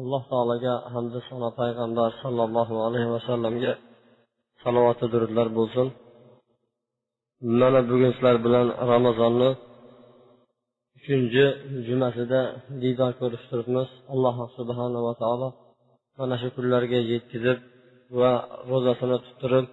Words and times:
Alloh 0.00 0.22
taologa 0.32 0.74
hamda 0.94 1.18
sano 1.28 1.48
payg'ambar 1.60 2.10
sollallohu 2.22 2.74
alayhi 2.86 3.10
vasallamga 3.16 3.72
salovati 4.62 5.06
durudlar 5.12 5.48
bo'lsin. 5.58 5.86
Mana 7.60 7.80
bugun 7.90 8.10
sizlar 8.16 8.36
bilan 8.46 8.66
ramazonni 8.92 9.50
uchinchi 10.98 11.44
jumasida 11.86 12.40
diydor 12.82 13.12
ko'rishib 13.20 13.48
turibmiz. 13.52 13.88
Alloh 14.12 14.36
subhanava 14.56 15.12
taolo 15.22 15.48
mana 16.18 16.34
shu 16.42 16.48
kunlarga 16.56 16.98
yetkazib 17.12 17.58
va 18.20 18.32
ro'zasini 18.70 19.16
tuttirib 19.26 19.66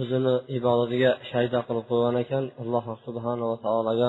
o'zini 0.00 0.34
ibodatiga 0.56 1.10
shayda 1.30 1.58
qilib 1.66 1.84
qo'ygan 1.90 2.16
ekan. 2.24 2.44
Alloh 2.62 2.84
subhanava 3.06 3.56
taologa 3.66 4.08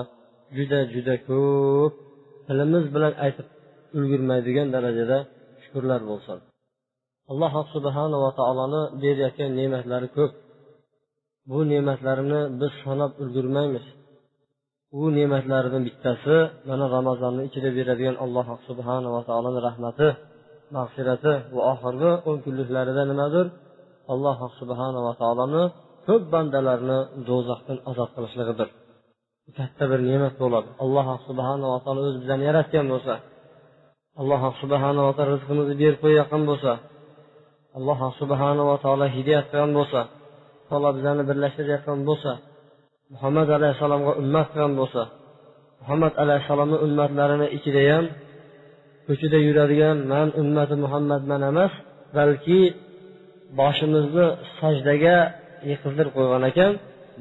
juda 0.58 0.80
juda 0.94 1.16
ko'p 1.30 1.94
tilimiz 2.48 2.86
bilan 2.96 3.14
aytib 3.26 3.48
ulgurmaydigan 3.98 4.68
darajada 4.76 5.20
shukurlar 5.74 6.02
bo'lsin. 6.12 6.38
Alloh 7.32 7.54
subhanava 7.74 8.30
taoloni 8.40 8.82
berayotgan 9.04 9.52
ne'matlari 9.60 10.08
ko'p. 10.18 10.32
Bu 11.50 11.60
ne'matlarini 11.72 12.42
biz 12.60 12.74
sanab 12.84 13.12
ulgurmaymiz. 13.22 13.86
U 15.02 15.04
ne'matlardan 15.18 15.82
bittasi 15.88 16.36
mana 16.70 16.86
ramazonni 16.96 17.42
ichida 17.50 17.70
beradigan 17.78 18.16
alloh 18.26 18.48
subhanava 18.68 19.20
taoloni 19.30 19.60
rahmati 19.68 20.08
mag'firati 20.76 21.34
va 21.56 21.62
oxirgi 21.74 22.12
o'n 22.30 22.38
kunliklarida 22.46 23.04
nimadir? 23.12 23.46
Alloh 24.14 24.38
subhanava 24.60 25.12
taoloni 25.22 25.64
ko'p 26.08 26.24
bandalarni 26.34 27.00
do'zaxdan 27.30 27.78
azob 27.90 28.10
qilishligidir. 28.16 28.70
Katta 29.58 29.84
bir 29.92 30.00
ne'mat 30.10 30.36
bo'ladi. 30.44 30.70
Alloh 30.84 31.08
subhanava 31.28 31.78
taolo 31.84 32.00
o'zi 32.08 32.20
bizani 32.24 32.44
yaratgan 32.50 32.86
bo'lsa 32.94 33.14
alloh 34.22 34.42
subhanava 34.62 35.12
taolo 35.18 35.32
rizqimizni 35.36 35.76
berib 35.82 36.00
qo'yayotgan 36.04 36.44
bo'lsa 36.50 36.74
alloh 37.78 38.00
subhanava 38.20 38.76
taolo 38.84 39.06
hidoyat 39.16 39.46
qilgan 39.52 39.72
bo'lsa 39.80 40.02
taolo 40.70 40.90
bizlarni 40.96 41.24
birlashtirayotgan 41.30 42.00
bo'lsa 42.10 42.32
muhammad 43.14 43.48
alayhissalomga 43.58 44.12
ummat 44.22 44.48
qilgan 44.54 44.74
bo'lsa 44.82 45.04
muhammad 45.82 46.14
alayhissalomni 46.24 46.78
ummatlarini 46.86 47.48
ichida 47.58 47.82
ham 47.92 48.06
ko'chada 49.08 49.38
yuradigan 49.48 49.98
man 50.14 50.28
ummati 50.42 50.76
muhammadman 50.84 51.42
emas 51.52 51.74
balki 52.18 52.60
boshimizni 53.60 54.26
sajdaga 54.60 55.18
yiqizdirib 55.70 56.14
qo'ygan 56.18 56.44
ekan 56.52 56.72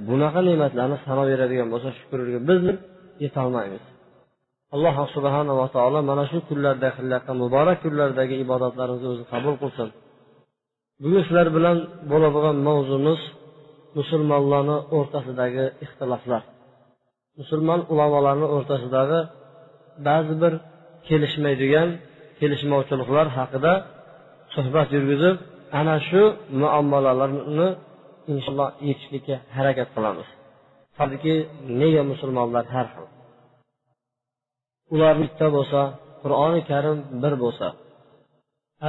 bunaqa 0.08 0.40
ne'matlarni 0.48 0.96
sanayveradigan 1.06 1.68
bo'lsa 1.72 1.88
shukurga 1.98 2.38
biz 2.48 2.60
yetolmaymiz. 3.24 3.84
Alloh 4.74 4.96
subhanava 5.16 5.66
taolo 5.76 5.98
mana 6.10 6.24
shu 6.30 6.38
kunlarda 6.48 6.88
qilayotgan 6.96 7.36
muborak 7.42 7.78
kunlardagi 7.84 8.34
ibodatlarimizni 8.44 9.08
o'zi 9.14 9.24
qabul 9.32 9.54
qilsin. 9.62 9.88
Bugun 11.02 11.22
sizlar 11.26 11.48
bilan 11.56 11.76
bo'ladigan 12.10 12.56
mavzumiz 12.68 13.20
musulmonlarni 13.98 14.76
o'rtasidagi 14.96 15.64
ixtiloflar. 15.84 16.42
Musulmon 17.40 17.80
ulamolarni 17.92 18.46
o'rtasidagi 18.56 19.20
ba'zi 20.08 20.34
bir 20.42 20.52
kelishmaydigan 21.08 21.88
kelishmovchiliklar 22.40 23.26
haqida 23.38 23.72
suhbat 24.54 24.88
yurgizib 24.96 25.36
ana 25.80 25.96
shu 26.08 26.22
muammolarni 26.60 27.68
inshaalloh 28.32 28.68
yechishlikka 28.88 29.36
harakat 29.56 29.88
qilamiz. 29.94 30.28
Tabiiyki 30.98 31.34
nega 31.80 32.02
musulmonlar 32.12 32.66
har 32.76 32.88
xil 32.94 33.06
ular 34.94 35.14
bitta 35.22 35.46
bo'lsa 35.56 35.80
qur'oni 36.22 36.60
karim 36.70 36.98
bir 37.22 37.34
bo'lsa. 37.42 37.66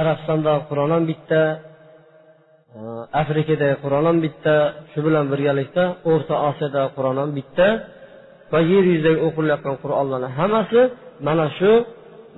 Arabistonda 0.00 0.52
qur'on 0.68 0.90
ham 0.94 1.04
bitta 1.10 1.40
e, 2.76 2.78
afrikadagi 3.22 3.76
qur'on 3.84 4.04
ham 4.08 4.18
bitta 4.26 4.54
shu 4.90 4.98
bilan 5.06 5.24
birgalikda 5.32 5.84
o'rta 6.10 6.34
osiyoda 6.48 6.82
qur'on 6.96 7.16
ham 7.22 7.30
bitta 7.38 7.66
va 8.52 8.58
yer 8.72 8.84
yuzidagi 8.92 9.20
o'qilayotgan 9.28 9.76
qur'onlarni 9.82 10.28
hammasi 10.38 10.80
mana 11.26 11.46
shu 11.58 11.72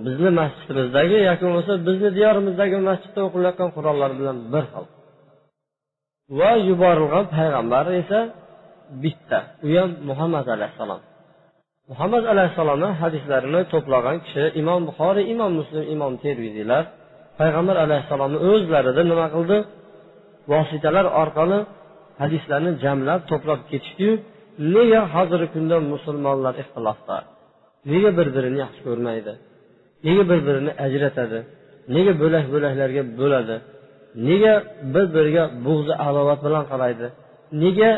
bizni 0.05 0.31
masjidimizdagi 0.41 1.17
yoki 1.29 1.43
bo'lmasa 1.47 1.73
bizni 1.89 2.09
diyorimizdagi 2.19 2.77
masjidda 2.89 3.21
o'qilayotgan 3.29 3.71
qur'onlar 3.77 4.11
bilan 4.19 4.37
bir 4.53 4.65
xil 4.73 4.85
va 6.39 6.51
yuborilgan 6.69 7.25
payg'ambar 7.37 7.85
esa 8.01 8.21
bitta 9.03 9.39
u 9.67 9.69
ham 9.79 9.91
muhammad 10.09 10.47
alayhissalom. 10.55 11.01
Muhammad 11.91 12.25
alayhissalomni 12.33 12.89
hadislarini 13.03 13.61
to'plagan 13.73 14.17
kishi 14.25 14.45
imom 14.61 14.81
buxoriy 14.89 15.25
imom 15.35 15.53
muslim 15.61 15.85
imom 15.95 16.13
termiziylar 16.25 16.83
payg'ambar 17.39 17.77
alayhissalomni 17.85 18.39
o'zlarida 18.51 19.03
nima 19.11 19.27
qildi? 19.35 19.59
Vositalar 20.53 21.07
orqali 21.23 21.59
hadislarni 22.23 22.71
jamlab 22.85 23.21
to'plab 23.31 23.61
ketishdiyu 23.71 24.15
nega 24.75 25.01
hozirgi 25.15 25.49
kunda 25.55 25.77
musulmonlar 25.93 26.55
ixtilofda? 26.63 27.17
Nega 27.93 28.11
bir 28.19 28.29
birini 28.37 28.59
yaxshi 28.65 28.81
ko'rmaydi? 28.89 29.33
Nega 30.07 30.23
bir 30.31 30.41
birini 30.47 30.73
ajratadi? 30.87 31.39
Nega 31.95 32.13
bo'lak 32.23 32.45
bo'laklarga 32.55 33.03
bo'ladi? 33.21 33.57
Nega 34.29 34.55
bir 34.95 35.07
biriga 35.15 35.45
bug'zi 35.67 35.95
adovat 36.09 36.41
bilan 36.47 36.65
qaraydi? 36.73 37.07
Nega 37.63 37.91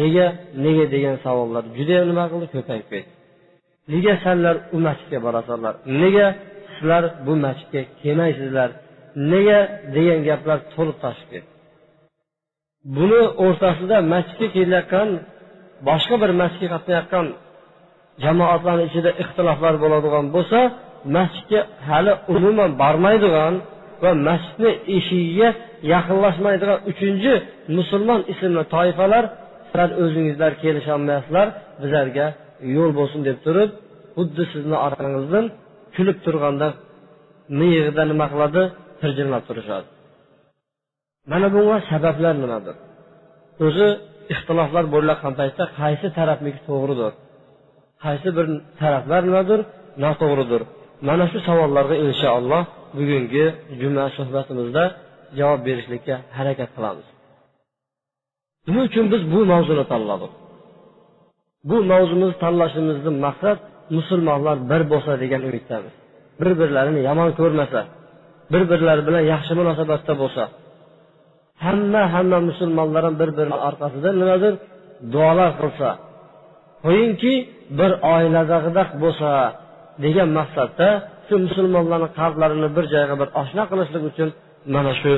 nega 0.00 0.26
nega 0.64 0.84
degan 0.94 1.16
savollar 1.24 1.64
juda 1.76 1.96
nima 2.10 2.24
qildi? 2.32 2.48
Ko'payib 2.56 2.88
ketdi. 2.94 3.15
Nega 3.92 4.14
sanlar 4.24 4.56
u 4.76 4.78
masjidga 4.86 5.18
borasanlar? 5.26 5.74
Nega 6.02 6.26
sizlar 6.74 7.04
bu 7.26 7.32
masjidga 7.44 7.82
kelmaysizlar? 8.02 8.70
Nega 9.32 9.58
degan 9.94 10.20
gaplar 10.28 10.58
to'lib 10.74 10.96
toshib 11.04 11.28
ketdi? 11.32 11.50
Buni 12.96 13.22
o'rtasida 13.44 13.96
masjidga 14.14 14.48
kelayotgan 14.56 15.08
boshqa 15.88 16.16
bir 16.22 16.30
masjidga 16.42 16.68
qatnayotgan 16.74 17.26
jamoatlarni 18.24 18.84
ichida 18.90 19.10
ixtiloflar 19.22 19.74
bo'ladigan 19.82 20.24
bo'lsa 20.34 20.58
masjidga 21.16 21.60
hali 21.88 22.12
umuman 22.34 22.70
bormaydigan 22.82 23.54
va 24.02 24.10
masjidni 24.28 24.70
eshigiga 24.96 25.48
yaqinlashmaydigan 25.92 26.78
uchinchi 26.90 27.32
musulmon 27.76 28.20
ismli 28.32 28.62
toifalar 28.74 29.24
sizlar 29.66 29.90
o'zingizlar 30.02 30.52
kelisholmaysizlar 30.62 31.46
bizlarga 31.82 32.26
yo'l 32.76 32.90
bo'lsin 32.98 33.20
deb 33.28 33.38
turib 33.46 33.70
xuddi 34.16 34.42
sizni 34.52 34.76
orqangizdan 34.86 35.44
kulib 35.96 36.18
turganda 36.26 36.68
miyig'ida 37.58 38.02
nima 38.10 38.26
qiladi? 38.32 38.62
Tirjimlab 39.00 39.42
turishadi. 39.48 39.86
Mana 41.30 41.46
bunga 41.54 41.76
sabablar 41.90 42.34
nimadir? 42.44 42.76
O'zi 43.66 43.88
ixtiloflar 44.32 44.84
bo'layotgan 44.94 45.32
paytda 45.40 45.64
qaysi 45.80 46.06
tarafniki 46.18 46.60
to'g'ridir? 46.68 47.12
Qaysi 48.04 48.28
bir 48.36 48.46
taraflar 48.80 49.20
nimadir 49.28 49.60
noto'g'ridir? 50.04 50.62
Mana 51.08 51.24
shu 51.32 51.38
savollarga 51.48 51.96
inshaalloh 52.06 52.62
bugungi 52.98 53.44
juma 53.80 54.04
suhbatimizda 54.16 54.84
javob 55.38 55.60
berishlikka 55.68 56.14
harakat 56.38 56.70
qilamiz. 56.76 57.06
Nima 58.66 58.80
uchun 58.88 59.04
biz 59.12 59.22
bu 59.32 59.40
mavzuni 59.52 59.84
tanladik? 59.92 60.32
Bu 61.68 61.76
mavzuni 61.90 62.28
tanlashimizdan 62.42 63.16
maqsad 63.26 63.58
musulmonlar 63.96 64.56
bir 64.70 64.82
bo'lsa 64.92 65.12
degan 65.22 65.42
umiddamiz 65.48 65.94
bir 66.40 66.50
birlarini 66.60 67.00
yomon 67.08 67.30
ko'rmasa 67.40 67.80
bir 68.52 68.62
birlari 68.70 69.02
bilan 69.08 69.22
yaxshi 69.32 69.52
munosabatda 69.60 70.12
bo'lsa 70.22 70.42
hamma 71.64 72.02
hamma 72.14 72.38
musulmonlar 72.48 73.02
ham 73.06 73.14
bir 73.20 73.30
birini 73.38 73.58
orqasida 73.68 74.08
nimadir 74.20 74.54
duolar 75.14 75.50
qilsa 75.60 75.88
qo'yingki 76.84 77.34
bir 77.78 77.90
oiladagidek 78.14 78.88
bo'lsa 79.02 79.30
degan 80.04 80.28
maqsadda 80.38 80.88
shu 81.26 81.34
musulmonlarni 81.46 82.08
qalblarini 82.20 82.68
bir 82.76 82.84
joyga 82.94 83.14
bir 83.20 83.28
oshno 83.40 83.62
qilishlik 83.70 84.02
uchun 84.10 84.28
mana 84.74 84.92
shu 85.02 85.12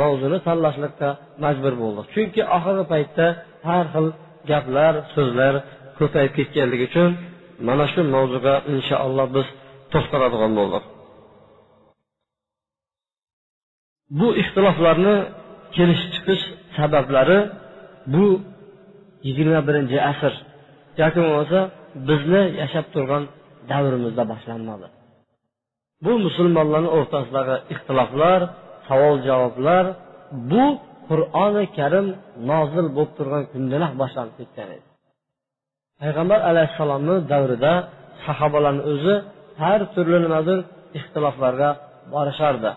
mavzuni 0.00 0.38
tanlashlikka 0.48 1.08
majbur 1.44 1.74
bo'ldik. 1.82 2.04
Chunki 2.14 2.42
oxirgi 2.56 2.84
paytda 2.92 3.26
har 3.68 3.84
xil 3.94 4.06
gaplar 4.50 4.94
so'zlar 5.14 5.54
ko'payib 6.00 6.32
ketganligi 6.38 6.84
uchun 6.90 7.10
mana 7.68 7.84
shu 7.92 8.00
mavzuga 8.14 8.54
inshaalloh 8.74 9.26
biz 9.36 9.46
to'xtaladigan 9.92 10.52
bo'ldik. 10.58 10.84
Bu 14.18 14.28
ixtiloflarni 14.42 15.16
kelishib 15.76 16.10
chiqish 16.14 16.44
sabablari 16.76 17.38
bu 18.14 18.26
yigirma 19.26 19.60
birinchi 19.68 19.98
asr 20.12 20.32
yoki 21.00 21.18
bo'lmasa 21.24 21.60
bizni 22.08 22.42
yashab 22.62 22.86
turgan 22.94 23.22
davrimizda 23.70 24.24
boshlanmadi. 24.32 24.86
Bu 26.04 26.12
musulmonlarni 26.26 26.90
o'rtasidagi 26.98 27.56
ixtiloflar 27.74 28.40
savol 28.88 29.16
javoblar 29.28 29.84
bu 30.50 30.64
qur'oni 31.08 31.64
karim 31.78 32.06
nozil 32.50 32.86
bo'lib 32.96 33.12
turgan 33.18 33.44
kundanoq 33.52 33.92
boshlanib 34.02 34.34
ketgan 34.40 34.68
edi. 34.76 34.89
Payg'ambar 36.02 36.40
alayhissalomni 36.50 37.16
davrida 37.32 37.72
sahobalarni 38.26 38.82
o'zi 38.92 39.14
har 39.62 39.80
turli 39.94 40.18
nimadir 40.26 40.58
ixtiloflarga 40.98 41.70
borishardi. 42.14 42.70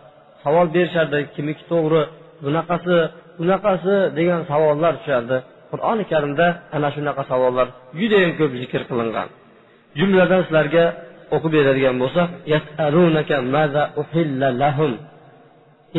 Savol 0.43 0.67
berishardi 0.75 1.17
kimniki 1.35 1.63
to'g'ri 1.71 2.01
bunaqasi 2.45 2.97
bunaqasi 3.39 3.95
degan 4.17 4.41
savollar 4.51 4.93
tushardi. 4.99 5.37
Qur'oni 5.71 6.03
karimda 6.11 6.47
ana 6.75 6.89
shunaqa 6.95 7.23
savollar 7.31 7.67
judayam 7.99 8.31
ko'p 8.39 8.51
zikr 8.61 8.81
qilingan. 8.89 9.27
Jumladan 9.99 10.41
sizlarga 10.45 10.85
o'qib 11.35 11.51
beradigan 11.57 11.95
bo'lsak 12.03 12.29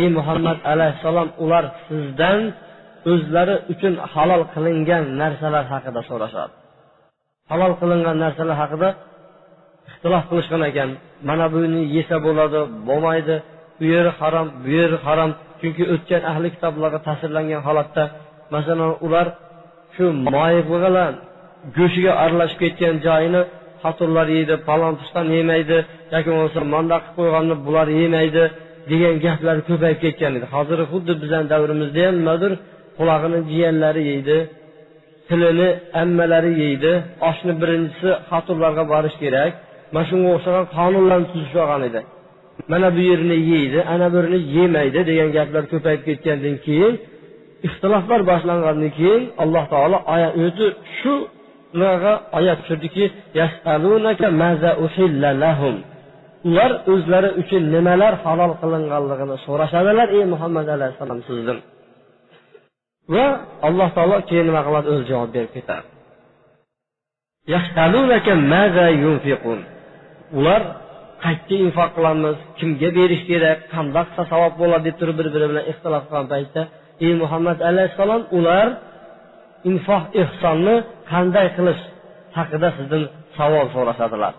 ey 0.00 0.09
muhammad 0.19 0.59
alayhissalom 0.73 1.29
ular 1.44 1.65
sizdan 1.88 2.41
o'zlari 3.12 3.56
uchun 3.73 3.94
halol 4.12 4.43
qilingan 4.55 5.05
narsalar 5.21 5.65
haqida 5.73 6.03
so'rashadi. 6.11 6.55
Halol 7.50 7.73
qilingan 7.81 8.17
narsalar 8.25 8.56
haqida 8.62 8.88
ixtilof 9.88 10.25
qilishgan 10.31 10.62
ekan. 10.70 10.91
Mana 11.29 11.46
buni 11.55 11.81
yesa 11.96 12.17
bo'ladi 12.26 12.61
bo'lmaydi. 12.88 13.37
Bu 13.79 13.85
yeri 13.94 14.11
harom 14.20 14.46
bu 14.62 14.69
yeri 14.79 14.96
harom. 15.06 15.31
Chunki 15.61 15.82
o'tgan 15.94 16.23
ahli 16.32 16.49
kitoblarga 16.55 16.99
ta'sirlangan 17.06 17.61
holatda 17.67 18.05
masalan 18.55 18.93
ular 19.06 19.26
shu 19.94 20.05
moyi 20.35 20.61
bilan 20.70 21.12
go'shtiga 21.76 22.12
aralashib 22.23 22.58
ketgan 22.62 22.94
joyini 23.06 23.43
xotinlar 23.82 24.26
yeydi 24.37 24.55
palon 24.69 24.94
piston 25.00 25.26
yemaydi 25.38 25.79
yoki 26.14 26.29
bo'lmasa 26.35 26.61
manda 26.75 26.97
qilib 27.02 27.14
qo'yganni 27.19 27.55
bular 27.67 27.87
yemaydi 28.00 28.44
degan 28.90 29.14
gaplar 29.25 29.56
ko'payib 29.69 29.99
ketgan 30.05 30.32
edi. 30.38 30.47
Hozir 30.55 30.79
xuddi 30.93 31.12
bizani 31.23 31.47
davrimizda 31.52 32.00
ham 32.06 32.14
nimadir 32.20 32.52
qulog'ini 32.99 33.38
jiyanlari 33.50 34.02
yeydi. 34.11 34.37
Tilini 35.29 35.69
ammalari 36.03 36.53
yeydi. 36.62 36.93
Oshni 37.29 37.53
birinchisi 37.61 38.11
xotinlarga 38.31 38.85
borish 38.93 39.17
kerak. 39.23 39.53
Mana 39.94 40.06
shunga 40.11 40.29
o'xshagan 40.37 40.65
qonunlarni 40.76 41.26
tuzishib 41.32 41.59
olgan 41.65 41.82
edi. 41.88 42.00
Mana 42.73 42.88
bu 42.97 43.00
yerini 43.11 43.38
yeydi 43.53 43.79
ana 43.94 44.06
birini 44.15 44.38
yemaydi 44.56 45.00
degan 45.09 45.31
gaplar 45.37 45.65
ko'payib 45.73 46.03
ketgandan 46.09 46.56
keyin 46.67 46.94
ixtiloflar 47.67 48.21
boshlangandan 48.31 48.91
keyin 48.99 49.23
alloh 49.43 49.65
taolo 49.73 49.99
o'zi 50.44 50.67
shu 50.99 51.15
oyat 52.38 52.59
tushirdiki 52.61 53.05
ular 56.49 56.71
o'zlari 56.93 57.31
uchun 57.41 57.62
nimalar 57.75 58.15
halol 58.25 58.53
qilinganligini 58.62 59.37
so'rashadilar 59.47 60.09
ey 60.17 60.25
muhammad 60.32 60.67
alayhissalom 60.76 61.21
sizdan. 61.29 61.59
Va 63.15 63.27
alloh 63.69 63.89
taolo 63.97 64.17
keyin 64.29 64.47
nima 64.49 64.62
qiladi? 64.67 64.87
O'zi 64.95 65.05
javob 65.11 65.31
berib 65.37 65.53
ketadi 65.56 65.87
ular 70.39 70.62
qayerga 71.25 71.56
infoq 71.67 71.91
qilamiz? 71.97 72.37
Kimga 72.59 72.89
berish 72.99 73.23
kerak? 73.31 73.59
Qandoq 73.75 74.06
qilsa 74.09 74.25
savob 74.33 74.55
bo'ladi 74.61 74.85
deb 74.89 74.97
turib 75.01 75.17
bir 75.21 75.29
biri 75.35 75.47
bilan 75.51 75.65
ixtilof 75.73 76.03
qilgan 76.09 76.27
paytda 76.35 76.62
ey 77.06 77.12
muhammad 77.23 77.59
alayhissalom 77.71 78.23
ular 78.39 78.67
infoq 79.71 80.05
ehsonni 80.23 80.77
qanday 81.12 81.47
qilish 81.57 81.83
haqida 82.39 82.69
sizdan 82.77 83.03
savol 83.39 83.67
so'rashadilar. 83.75 84.33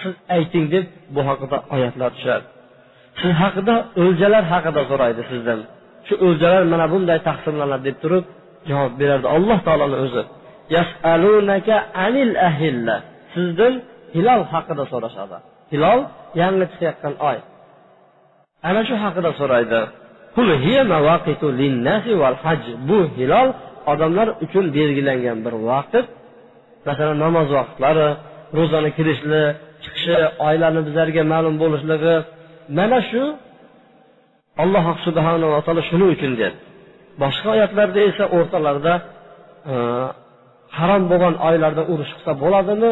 Siz 0.00 0.14
ayting 0.36 0.64
deb 0.74 0.86
bu 1.14 1.20
haqida 1.28 1.56
oyatlar 1.74 2.10
tushadi. 2.16 2.46
Siz 3.20 3.32
haqida 3.42 3.74
o'ljalar 4.02 4.44
haqida 4.52 4.82
so'raydi 4.90 5.22
sizdan. 5.30 5.60
Shu 6.06 6.14
o'ljalar 6.26 6.62
mana 6.72 6.86
bunday 6.92 7.18
taqsimlanadi 7.28 7.84
deb 7.88 7.96
turib 8.02 8.24
javob 8.70 8.92
berardi 9.00 9.26
alloh 9.36 9.58
taoloni 9.66 9.96
o'zi. 10.04 10.22
Anil 12.06 12.34
ahilla. 12.48 12.96
Sizdan 13.34 13.74
hilol 14.14 14.42
haqida 14.52 14.84
so'rashadi. 14.92 15.36
Hilol 15.72 16.00
yangi 16.40 16.64
chiqayotgan 16.72 17.14
oy. 17.30 17.38
Ana 18.68 18.80
shu 18.88 18.94
haqida 19.04 19.30
so'raydi. 19.40 19.80
Bu 22.88 22.98
hilol 23.18 23.48
odamlar 23.92 24.28
uchun 24.44 24.64
belgilangan 24.76 25.38
bir 25.44 25.54
vaqt. 25.70 26.04
Masalan 26.88 27.16
namoz 27.24 27.48
vaqtlari 27.58 28.08
ro'zani 28.58 28.90
kirishli 28.96 29.42
chiqishi 29.82 30.16
oylarni 30.48 30.80
bizlarga 30.86 31.22
ma'lum 31.32 31.54
bo'lishligi. 31.62 32.14
Mana 32.78 32.98
shu 33.10 33.22
alloh 34.62 34.84
subhanava 35.06 35.58
taolo 35.66 35.82
shuning 35.90 36.10
uchun 36.16 36.32
dedi 36.40 36.56
boshqa 37.22 37.48
oyatlarda 37.54 38.00
esa 38.10 38.24
o'rtalarida 38.36 38.94
e, 39.72 39.74
harom 40.78 41.02
bo'lgan 41.10 41.34
oylarda 41.48 41.82
urush 41.92 42.12
qilsa 42.16 42.32
bo'ladimi 42.42 42.90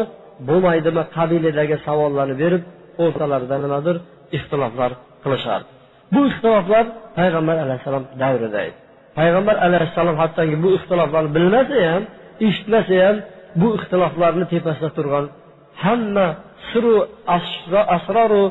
bo'lmaydimi 0.49 1.03
qabilidagi 1.17 1.75
savollarni 1.87 2.35
berib 2.43 2.63
o'rtalarida 3.03 3.55
nimadir 3.65 3.95
ixtiloflar 4.37 4.91
qilishardi. 5.23 5.69
Bu 6.13 6.21
ixtiloflar 6.29 6.85
payg'ambar 7.19 7.57
alayhissalom 7.65 8.03
davrida 8.23 8.59
edi. 8.67 8.77
Payg'ambar 9.19 9.55
alayhissalom 9.67 10.15
hattoki 10.21 10.55
bu 10.63 10.69
ixtiloflarni 10.77 11.31
bilmasa 11.37 11.77
ham 11.91 12.03
eshitmasa 12.47 12.95
ham 13.05 13.17
bu 13.61 13.67
ixtiloflarni 13.77 14.45
tepasida 14.53 14.89
turgan 14.97 15.25
hamma 15.83 16.27
siru 16.69 16.95
asroru 17.97 18.43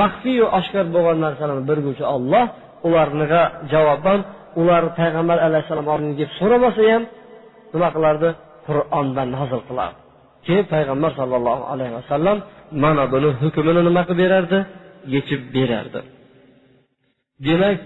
maxfiyu 0.00 0.46
oshkor 0.58 0.86
bo'lgan 0.94 1.18
narsalarni 1.24 1.64
bilguvchi 1.70 2.04
olloh 2.14 2.44
ularga 2.86 3.42
javoban 3.72 4.20
ular 4.60 4.84
payg'ambar 5.00 5.38
alayhissalom 5.46 5.86
oldiga 5.94 6.26
so'ramasa 6.38 6.82
ham 6.92 7.02
nima 7.72 7.88
qilardi 7.96 8.28
qur'ondan 8.66 9.28
nozil 9.36 9.60
qilardi. 9.68 9.98
Keyin 10.46 10.66
payg'ambar 10.74 11.10
sollallohu 11.20 11.64
alayhi 11.72 11.94
vasallam 11.98 12.38
mana 12.84 13.04
buni 13.12 13.28
hukmini 13.42 13.82
nima 13.88 14.02
qilib 14.08 14.20
berardi? 14.22 14.58
Yechib 15.14 15.42
berardi. 15.56 16.00
Demak 17.46 17.78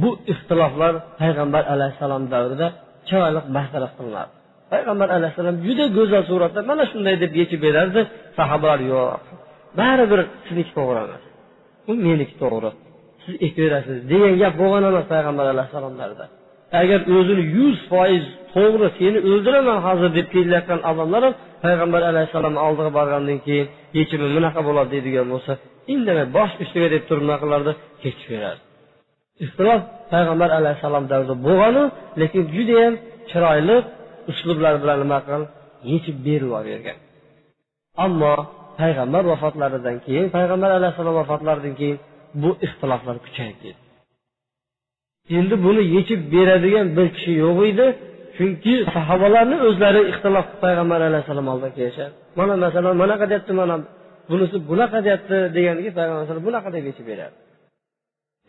bu 0.00 0.10
ixtiloflar 0.32 0.92
payg'ambar 1.20 1.62
alayhissalom 1.74 2.22
davrida 2.34 2.66
chiroyli 3.08 3.40
bartaraf 3.56 3.92
qilinadi. 3.98 4.32
Payg'ambar 4.72 5.08
alayhissalom 5.16 5.56
juda 5.66 5.84
go'zal 5.96 6.22
suratda 6.30 6.60
mana 6.70 6.84
shunday 6.92 7.14
deb 7.22 7.32
yechib 7.40 7.60
berardi. 7.66 8.00
Sahobalar 8.38 8.80
yo'q. 8.92 9.22
Baribir 9.80 10.20
sizniki 10.46 10.72
to'g'ri 10.78 11.00
emas 11.06 11.25
u 11.90 11.92
meniki 12.06 12.34
to'g'ri. 12.42 12.70
Siz 13.22 13.34
aytaverasiz 13.46 13.98
degan 14.10 14.34
gap 14.42 14.54
bo'lgan 14.62 14.82
emas 14.90 15.06
payg'ambar 15.12 15.46
alayhissalomlarda 15.54 16.26
agar 16.80 17.00
o'zini 17.16 17.44
yuz 17.56 17.76
foiz 17.90 18.24
to'g'ri 18.54 18.88
seni 18.98 19.18
o'ldiraman 19.30 19.78
hozir 19.86 20.10
deb 20.18 20.26
kelayotgan 20.34 20.80
odamlar 20.90 21.22
ham 21.26 21.34
payg'ambar 21.64 22.02
alayhissalomni 22.10 22.60
oldiga 22.66 22.90
borgandan 22.98 23.38
keyin 23.46 23.66
yechimi 23.98 24.26
bunaqa 24.36 24.60
bo'ladi 24.68 24.90
deydigan 24.94 25.26
bo'lsa 25.32 25.52
indamay 25.94 26.26
bosh 26.36 26.52
ustiga 26.62 26.88
deb 26.94 27.02
turib 27.08 27.22
nima 27.26 27.36
qilardi 27.42 27.72
ketaverardi 28.02 28.62
ixtilof 29.44 29.80
payg'ambar 30.12 30.50
alayhissalom 30.58 31.04
davrida 31.12 31.34
bo'lganu 31.46 31.82
lekin 32.20 32.42
judayam 32.54 32.94
chiroyli 33.30 33.76
uslublar 34.30 34.74
bilan 34.82 34.98
nima 35.04 35.18
qilgan 35.24 35.44
yechib 35.92 36.16
berib 36.26 36.48
yuborgan. 36.52 36.98
Ammo 38.04 38.34
payg'ambar 38.80 39.22
vafotlaridan 39.32 39.96
keyin 40.06 40.26
payg'ambar 40.36 40.70
alayhissalom 40.78 41.14
vafotlaridan 41.20 41.74
keyin 41.80 41.98
bu 42.42 42.50
ixtiloflar 42.66 43.16
kuchayib 43.24 43.58
ketdi 43.64 43.86
endi 45.38 45.54
buni 45.66 45.82
yechib 45.96 46.20
beradigan 46.34 46.86
bir 46.96 47.06
kishi 47.16 47.32
yo'q 47.44 47.58
edi 47.70 47.86
chunki 48.36 48.74
sahobalarni 48.94 49.56
o'zlari 49.68 50.00
ixtilof 50.10 50.46
payg'ambar 50.64 51.00
alayhissalom 51.08 51.46
oldida 51.52 51.70
kelishadi. 51.78 52.12
Mana 52.38 52.54
masalan 52.64 52.94
bunaqa 53.02 53.24
deyapti 53.30 53.52
mana 53.60 53.74
bunisi 54.30 54.56
bunaqa 54.70 54.98
deyapti 55.06 55.36
deganiga 55.56 55.90
payg'ambar 55.98 56.18
alayhisalom 56.18 56.44
bunaqa 56.48 56.68
deb 56.76 56.84
yechib 56.90 57.06
beradi. 57.10 57.34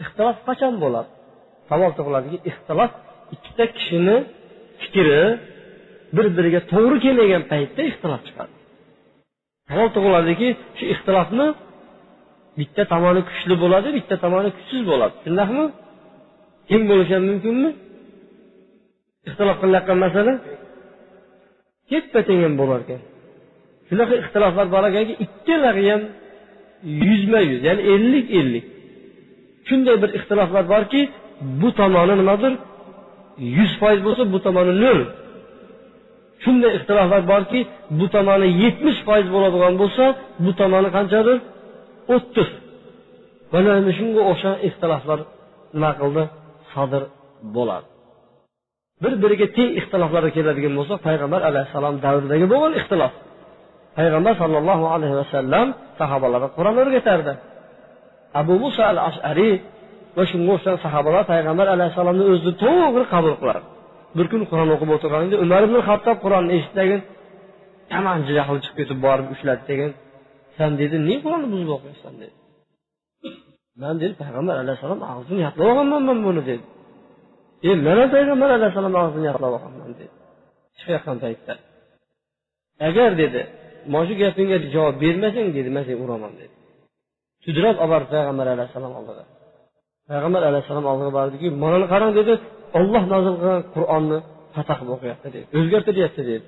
Ixtilof 0.04 0.38
qachon 0.50 0.74
bo'ladi? 0.84 1.10
Savol 1.70 1.92
tug'iladiki 1.98 2.38
ixtilof 2.50 2.92
ikkita 3.36 3.66
kishini 3.76 4.18
fikri 4.82 5.22
bir 6.16 6.26
biriga 6.38 6.62
to'g'ri 6.74 6.98
kelmagan 7.06 7.44
paytda 7.52 7.82
ixtilof 7.92 8.22
chiqadi. 8.28 8.54
Savol 9.70 9.90
tug'iladiki 9.96 10.50
shu 10.78 10.84
ixtilofni 10.94 11.48
bitta 12.60 12.84
tomoni 12.94 13.22
kuchli 13.30 13.56
bo'ladi 13.64 13.88
bitta 13.98 14.16
tomoni 14.24 14.50
kuchsiz 14.58 14.82
bo'ladi. 14.92 15.16
Shundaqmi? 15.26 15.66
Teng 16.70 16.84
bo'lishi 16.92 17.14
ham 17.18 17.24
mumkinmi? 17.32 17.70
Ixtilof 19.28 19.58
qilayotgan 19.62 19.98
masala. 20.06 20.34
Teppa 21.90 22.20
teng 22.28 22.40
ham 22.46 22.54
bo'lar 22.62 22.80
ekan. 22.86 23.02
Shunaqa 23.88 24.14
ixtiloflar 24.22 24.68
bor 24.76 24.84
ekanki 24.90 25.14
ikkalari 25.26 25.84
ham 25.92 26.02
yuzma 27.08 27.40
yuz 27.50 27.62
ya'ni 27.68 27.84
ellik 27.94 28.28
ellik. 28.40 28.66
Shunday 29.68 29.96
bir 30.04 30.10
ixtiloflar 30.18 30.64
borki 30.74 31.02
bu 31.62 31.70
tomoni 31.80 32.16
nimadir 32.22 32.54
yuz 33.58 33.72
foiz 33.80 34.00
bo'lsa 34.08 34.24
bu 34.34 34.40
tomoni 34.46 34.74
nol. 34.84 35.00
Shunday 36.44 36.72
ixtiloflar 36.78 37.22
borki 37.34 37.60
bu 38.00 38.06
tomoni 38.16 38.48
yetmish 38.64 39.00
foiz 39.08 39.28
bo'ladigan 39.36 39.74
bo'lsa 39.82 40.04
bu 40.46 40.52
tomoni 40.60 40.90
qanchadir 40.98 41.38
o'ttiz. 42.16 42.50
Mana 43.54 43.70
endi 43.80 43.92
shunga 44.00 44.22
o'xshagan 44.32 44.60
ixtiloflar 44.68 45.20
nima 45.76 45.92
qildi? 46.00 46.24
Sodir 46.74 47.04
bo'ladi. 47.56 47.88
Bir 49.04 49.14
biriga 49.24 49.48
teng 49.58 49.70
ixtiloflarga 49.80 50.32
keladigan 50.38 50.74
bo'lsak 50.80 51.00
payg'ambar 51.08 51.42
alayhissalom 51.50 51.96
davridagi 52.06 52.46
bo'lgan 52.54 52.74
ixtilof. 52.80 53.14
Payg'ambar 53.98 54.34
sollallohu 54.42 54.86
alayhi 54.96 55.16
vasallam 55.22 55.68
sahobalarga 56.00 56.50
qur'on 56.58 56.76
o'rgatardi. 56.84 57.34
Abu 58.42 58.54
muso 58.64 58.82
al 58.92 59.00
ashariy 59.10 59.54
va 60.18 60.24
shunga 60.32 60.52
o'xshagan 60.56 60.80
sahobalar 60.86 61.24
payg'ambar 61.34 61.68
alayhissalomni 61.76 62.24
o'zini 62.32 62.54
to'g'ri 62.64 63.06
qabul 63.14 63.36
qiladi. 63.42 63.66
Bir 64.18 64.26
kun 64.32 64.42
qur'on 64.52 64.70
o'qib 64.76 64.90
o'tirganida 64.96 65.36
umar 65.46 65.62
ibn 65.68 65.78
hattob 65.90 66.18
qur'onni 66.24 66.52
eshitdagin 66.58 67.02
yomon 67.94 68.20
jahli 68.38 68.60
chiqib 68.64 68.78
ketib 68.80 69.00
borib 69.06 69.28
ushladi 69.36 69.64
degan 69.72 69.92
san 70.58 70.72
dedi 70.82 70.96
nega 71.08 71.22
qur'onni 71.26 71.48
buzib 71.54 71.70
o'qiyapsan 71.76 72.14
dedi. 72.22 72.36
Man 73.82 73.96
dedi 74.02 74.14
payg'ambar 74.24 74.56
alayhissalom 74.64 75.02
og'zini 75.14 75.42
yatlab 75.48 75.66
olganman 75.72 76.02
man 76.10 76.18
buni 76.26 76.42
dedi. 76.50 76.64
E 77.68 77.70
mana 77.88 78.04
payg'ambar 78.16 78.50
alayhissalom 78.58 78.94
og'zini 79.04 79.26
yatlab 79.32 79.52
olganman 79.58 79.92
dedi. 80.00 80.14
Chiqayotgan 80.78 81.18
paytda 81.24 81.54
agar 82.88 83.10
dedi 83.22 83.42
mana 83.92 84.06
shu 84.08 84.14
gapingga 84.22 84.58
javob 84.76 84.96
bermasang 85.04 85.48
dedi 85.58 85.70
man 85.76 85.84
seni 85.88 85.98
uraman 86.06 86.34
dedi. 86.42 86.54
Sudrab 87.44 87.76
olib 87.84 87.92
bordi 87.94 88.08
payg'ambar 88.16 88.48
alayhissalom 88.56 88.94
oldiga. 89.00 89.24
Payg'ambar 90.10 90.42
alayhissalom 90.50 90.86
oldiga 90.92 91.12
bordiki 91.18 91.48
mana 91.64 91.86
qarang 91.94 92.12
dedi 92.20 92.34
olloh 92.78 93.04
nozil 93.14 93.34
qilgan 93.40 93.62
qur'onni 93.76 94.18
xato 94.56 94.74
qilib 94.80 94.92
o'qiyapti 94.96 95.28
deydi. 95.34 95.48
O'zgartiryapti 95.58 96.22
deydi. 96.30 96.48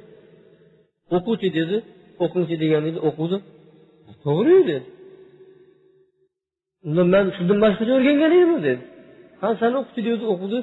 O'quvchi 1.15 1.49
dedi 1.59 1.77
o'qingchi 2.23 2.55
degan 2.63 2.83
edi 2.89 2.99
o'quvdi. 3.09 3.37
To'g'riyu 4.25 4.61
dedi 4.71 4.87
unda 6.87 7.03
man 7.13 7.25
shundan 7.35 7.57
boshqacha 7.63 7.93
o'rgangan 7.97 8.31
edim 8.39 8.51
dedi 8.67 8.81
ha 9.41 9.47
sani 9.61 9.75
o'qitdi 9.81 10.01
dedi 10.15 10.25
o'qidi 10.33 10.57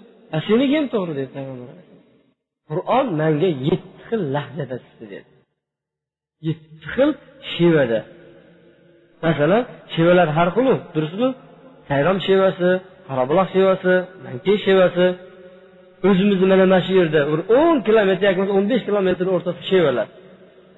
seniki 0.49 0.75
ham 0.79 0.87
to'g'ri 0.95 1.13
dedi 1.19 1.31
payg'ambar 1.37 1.77
qur'on 2.71 3.07
manga 3.21 3.49
yetti 3.69 4.01
xil 4.07 4.21
lahjada 4.37 4.77
tushdi 4.83 5.07
dedi 5.15 5.29
yetti 6.49 6.87
xil 6.95 7.11
shevada. 7.53 8.01
Masalan 9.25 9.63
shevalar 9.95 10.29
har 10.37 10.49
xilu 10.57 10.75
durustmi? 10.95 11.29
Sayrom 11.89 12.19
shevasi 12.27 12.71
qorabuloq 13.09 13.49
shevasi 13.55 13.95
mankay 14.27 14.57
shevasi 14.67 15.07
o'zimizni 16.09 16.47
mana 16.53 16.57
mana 16.63 16.79
shu 16.87 16.93
yerda 17.01 17.21
bir 17.31 17.41
o'n 17.59 17.77
kilometr 17.87 18.23
yoki 18.27 18.39
bo'lmasa 18.41 18.57
o'n 18.59 18.67
besh 18.73 18.85
kilometr 18.89 19.25
o'rtasida 19.35 19.67
shevalar 19.71 20.09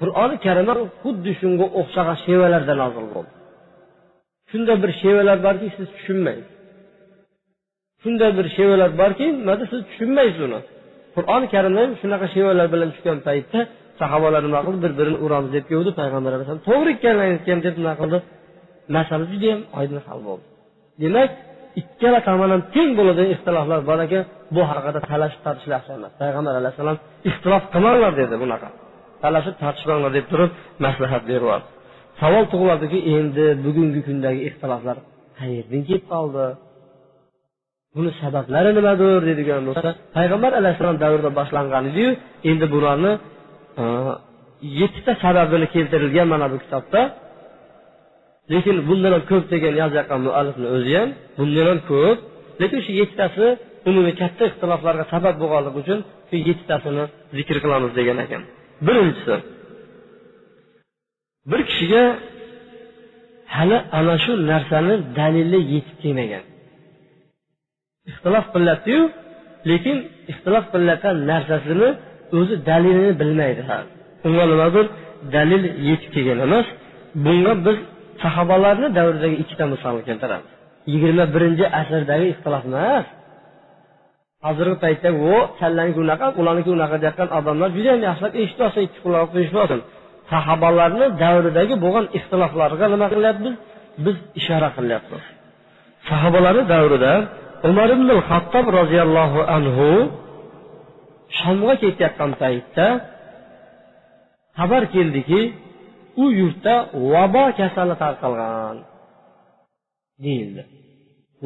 qur'oni 0.01 0.37
karim 0.47 0.67
xuddi 1.03 1.31
shunga 1.41 1.67
o'xshagan 1.81 2.17
shevalarda 2.25 2.75
nozil 2.83 3.07
bo'ldi. 3.15 3.33
Shunday 4.51 4.77
bir 4.85 4.91
shevalar 5.03 5.39
borki 5.47 5.67
siz 5.77 5.89
tushunmaysiz. 5.97 6.49
Shunday 8.03 8.31
bir 8.39 8.47
shevalar 8.57 8.91
borki 9.01 9.27
nimada 9.41 9.65
siz 9.73 9.81
tushunmaysiz 9.89 10.41
uni. 10.47 10.61
Qur'oni 11.17 11.47
karimda 11.55 11.79
ham 11.85 11.93
shunaqa 12.03 12.27
shevalar 12.35 12.67
bilan 12.75 12.89
tushgan 12.95 13.19
paytda 13.29 13.61
sahobalar 14.01 14.43
nima 14.49 14.61
qildi? 14.67 14.81
Bir 14.85 14.93
birini 14.99 15.19
uramiz 15.25 15.51
deb 15.57 15.65
keldi 15.73 15.91
payg'ambar 16.01 16.31
alayhisalom 16.37 16.63
to'g'ri 16.71 16.91
ekan 16.97 17.59
deb 17.67 17.75
nima 17.81 17.95
qildi? 18.01 18.19
Masala 18.97 19.25
judayam 19.33 19.61
oydin 19.79 19.99
hal 20.07 20.21
bo'ldi. 20.29 20.45
Demak 21.03 21.31
ikkala 21.81 22.21
tomon 22.29 22.51
ham 22.55 22.63
teng 22.75 22.91
bo'ladigan 22.99 23.31
ixtiloflar. 23.35 23.81
Bor 23.89 23.99
ekan 24.07 24.23
bu 24.55 24.63
haqida 24.71 25.01
talashib 25.11 25.41
tortishlar 25.47 25.81
emas. 25.97 26.13
Payg'ambar 26.23 26.55
alayhissalom 26.61 26.97
ixtilof 27.31 27.65
qilmanglar 27.75 28.13
dedi 28.21 28.35
bunaqa. 28.43 28.69
Talashib 29.25 29.57
tortishmanglar 29.63 30.11
deb 30.19 30.27
turib 30.33 30.51
maslahat 30.85 31.23
beryapti. 31.31 31.71
Savol 32.21 32.45
tug'iladiki 32.53 32.99
endi 33.17 33.45
bugungi 33.65 34.01
kundagi 34.09 34.41
ixtiloflar 34.49 34.97
qayerdan 35.41 35.83
kelib 35.89 36.05
qoldi? 36.15 36.45
Buni 37.97 38.11
sabablari 38.23 38.71
nimadir 38.79 39.21
deydigan 39.29 39.63
bo'lsa 39.69 39.89
payg'ambar 40.17 40.53
alayhissalom 40.61 40.99
davrida 41.05 41.31
boshlangan 41.41 41.85
ediyu 41.91 42.11
endi 42.51 42.67
bularni 42.75 43.13
yettita 44.81 45.13
sababini 45.25 45.67
keltirilgan 45.75 46.29
mana 46.33 46.47
bu 46.53 46.57
kitobda 46.65 47.01
lekin 48.55 48.77
bundan 48.89 49.13
ham 49.17 49.25
ko'p 49.31 49.45
degan 49.53 49.75
yozayotgan 49.83 50.21
muallifni 50.27 50.67
o'zi 50.77 50.93
ham 51.01 51.11
bundan 51.39 51.67
ham 51.71 51.81
ko'p. 51.91 52.19
Lekin 52.63 52.81
shu 52.87 52.93
yettitasi 53.01 53.47
umumiy 53.89 54.15
katta 54.23 54.43
ixtiloflarga 54.51 55.05
sabab 55.13 55.35
bo'lganligi 55.43 55.79
uchun 55.83 55.99
shu 56.29 56.37
yettitasini 56.49 57.05
zikr 57.37 57.57
qilamiz 57.65 57.91
degan 57.99 58.19
ekan. 58.25 58.43
Birinchisi 58.87 59.35
bir 61.51 61.61
kishiga 61.69 62.03
hali 63.57 63.79
ana 63.99 64.15
shu 64.25 64.33
narsani 64.51 64.95
dalili 65.19 65.61
yetib 65.75 65.97
kelmagan. 66.03 66.45
Ixtilof 68.11 68.47
qilyaptiyu 68.55 69.03
lekin 69.71 69.97
ixtilof 70.33 70.65
qilayotgan 70.73 71.17
narsasini 71.31 71.89
o'zi 72.39 72.55
dalilini 72.69 73.13
bilmaydi 73.21 73.63
unga 74.27 74.45
nimadir 74.53 74.87
dalil 75.37 75.63
yetib 75.89 76.11
kelgan 76.15 76.39
emas. 76.47 76.67
Bunga 77.25 77.53
biz 77.67 77.79
sahobalarni 78.23 78.89
davridagi 78.99 79.37
ikkita 79.43 79.65
misolni 79.73 80.03
keltiramiz 80.09 80.51
yigirma 80.93 81.25
birinchi 81.35 81.65
asrdagi 81.81 82.27
ixtilof 82.33 82.65
emas. 82.71 83.07
Hozirgi 84.47 84.77
paytda 84.85 85.09
u 85.31 85.33
kallaniki 85.61 85.99
unaqa 86.05 86.27
ularniki 86.41 86.71
unaqa 86.77 86.97
deyotgan 87.03 87.29
odamlar 87.39 87.69
judayam 87.77 88.01
yaxshilab 88.09 88.35
eshitib 88.43 88.63
olsin 88.67 88.83
ikki 88.87 88.99
quloq 89.05 89.29
eshitib 89.41 89.61
olsin. 89.65 89.81
Sahobalarni 90.33 91.07
davridagi 91.23 91.75
bo'lgan 91.85 92.07
ixtiloflarga 92.19 92.87
nima 92.93 93.07
qilyapmiz 93.15 93.55
biz 94.05 94.17
ishora 94.41 94.69
qilyapmiz 94.79 95.25
sahobalarni 96.11 96.65
davrida 96.75 97.13
umar 97.71 97.89
ibn 97.97 98.09
hattob 98.29 98.67
roziyallohu 98.79 99.41
anhu 99.57 99.89
shomga 101.39 101.75
ketayotgan 101.83 102.31
paytda 102.43 102.87
xabar 104.59 104.83
keldiki 104.95 105.41
u 106.23 106.25
yurtda 106.41 106.75
vabo 107.13 107.45
kasali 107.59 107.95
tarqalgan 108.03 108.77
deyildi. 110.25 110.63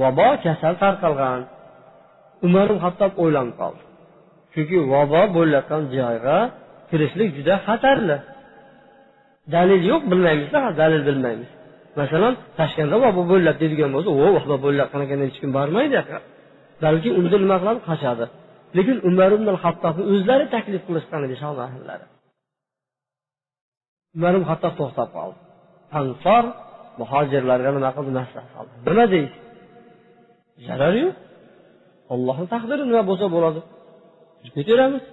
Vabo 0.01 0.29
kasal 0.45 0.75
tarqalgan. 0.83 1.41
Umar 2.47 2.67
ibn 2.71 2.79
hattob 2.85 3.13
o'ylanib 3.23 3.55
qoldi. 3.61 3.83
Chunki 4.53 4.77
vabo 4.93 5.23
bo'layotgan 5.37 5.83
joyga 5.97 6.37
kirishlik 6.91 7.31
juda 7.37 7.55
xatarli. 7.67 8.17
Dalil 9.55 9.83
yo'q 9.91 10.03
bilmaymizda 10.11 10.61
dalil 10.81 11.03
bilmaymiz. 11.09 11.51
Masalan 12.01 12.35
toshkentda 12.59 12.97
vabo 13.07 13.23
bo'lyapti 13.33 13.61
deydigan 13.63 13.91
bo'lsa 13.95 14.11
o 14.25 14.27
vabo 14.37 14.57
bo'lyapti 14.67 14.97
ekan 15.07 15.21
hech 15.27 15.39
kim 15.43 15.51
bormaydi 15.59 16.01
balki 16.85 17.09
unda 17.21 17.37
nima 17.45 17.57
qiladi? 17.61 17.81
Qochadi. 17.89 18.25
Lekin 18.77 18.97
umar 19.09 19.31
ibn 19.37 19.47
hattobni 19.65 20.05
o'zlari 20.13 20.45
taklif 20.55 20.83
qilishgan 20.89 21.21
edi 21.27 21.37
shoh 21.43 21.55
ahllari 21.69 22.07
umar 24.17 24.33
ibn 24.37 24.47
hattob 24.51 24.75
to'xtab 24.81 25.09
qoldi. 25.17 25.39
Ansor 26.01 26.45
muhojirlarga 27.01 27.71
nima 27.77 27.91
qildi? 27.97 28.11
Maslahat 28.21 28.49
qildi 28.57 28.89
nima 28.89 29.05
deysiz 29.15 29.41
zarar 30.67 30.95
yo'q. 31.03 31.15
Ollohni 32.15 32.47
taqdiri 32.55 32.83
nima 32.91 33.03
bo'lsa 33.11 33.27
bo'ladi. 33.37 33.61
Kirib 34.41 34.55
ketaveramiz 34.59 35.05